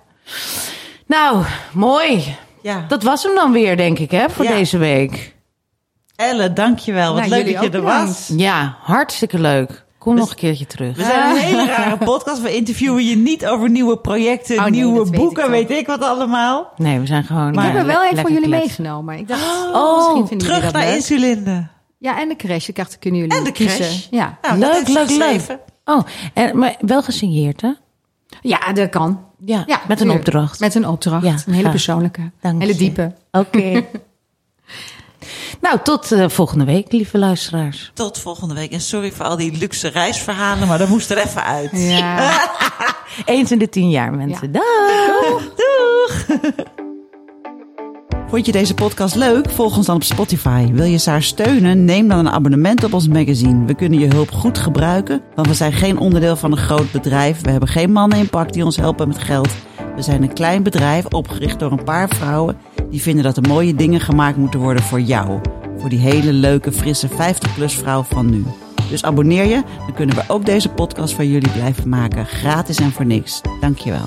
[1.07, 2.37] Nou, mooi.
[2.63, 2.85] Ja.
[2.89, 4.51] Dat was hem dan weer, denk ik, hè, voor Ja.
[4.51, 5.35] deze week.
[6.17, 7.13] Elle, dankjewel.
[7.15, 8.07] Wat Nou, leuk dat je er bedankt.
[8.09, 8.33] was.
[8.37, 9.87] Ja, hartstikke leuk.
[9.99, 10.97] Kom nog een keertje terug.
[10.97, 12.43] We zijn een hele rare podcast.
[12.43, 15.87] We interviewen je niet over nieuwe projecten, Oh, nee, nieuwe weet boeken, ik weet ik
[15.87, 16.73] wat allemaal.
[16.77, 17.53] Nee, we zijn gewoon.
[17.53, 18.59] Ik heb er wel een voor jullie mee.
[18.61, 19.19] meegenomen.
[19.19, 19.43] Ik dacht,
[19.73, 20.95] Oh, misschien vinden jullie Terug dat naar leuk.
[20.95, 21.67] insulinde.
[21.99, 22.69] Ja, en de crash.
[22.69, 23.77] Ik dacht, kunnen jullie En de kiezen.
[23.79, 24.07] crash.
[24.11, 24.39] Ja.
[24.43, 25.59] Nou, Leuk, leuk, leuk.
[25.85, 26.01] Oh,
[26.35, 27.73] en, maar wel gesigneerd, hè?
[28.41, 29.21] ja, dat kan.
[29.45, 30.61] Ja, Ja, met een opdracht.
[30.61, 31.25] Met een opdracht.
[31.25, 31.71] Ja, een hele graag.
[31.71, 32.31] persoonlijke.
[32.41, 32.79] Dank hele je.
[32.79, 33.15] diepe.
[33.33, 33.83] Oké.
[35.61, 37.91] nou, tot eh, volgende week, lieve luisteraars.
[37.95, 38.73] Tot volgende week.
[38.73, 41.71] En sorry voor al die luxe reisverhalen, maar dat moest er even uit.
[41.73, 42.51] Ja.
[43.25, 44.53] Eens in de tien jaar, mensen.
[44.53, 44.61] Ja.
[44.61, 45.43] Dag!
[45.57, 46.27] Doeg!
[48.29, 49.51] Vond je deze podcast leuk?
[49.51, 50.73] Volg ons dan op Spotify.
[50.73, 51.85] Wil je Saar steunen?
[51.85, 53.65] Neem dan een abonnement op ons magazine.
[53.65, 57.41] We kunnen je hulp goed gebruiken, want we zijn geen onderdeel van een groot bedrijf.
[57.41, 59.49] We hebben geen mannen in pak die ons helpen met geld.
[59.97, 62.57] We zijn een klein bedrijf opgericht door een paar vrouwen
[62.91, 65.41] die vinden dat er mooie dingen gemaakt moeten worden voor jou.
[65.79, 68.45] Voor die hele leuke, frisse 50-plus vrouw van nu.
[68.91, 72.27] Dus abonneer je, dan kunnen we ook deze podcast van jullie blijven maken.
[72.27, 73.41] Gratis en voor niks.
[73.61, 74.07] Dankjewel.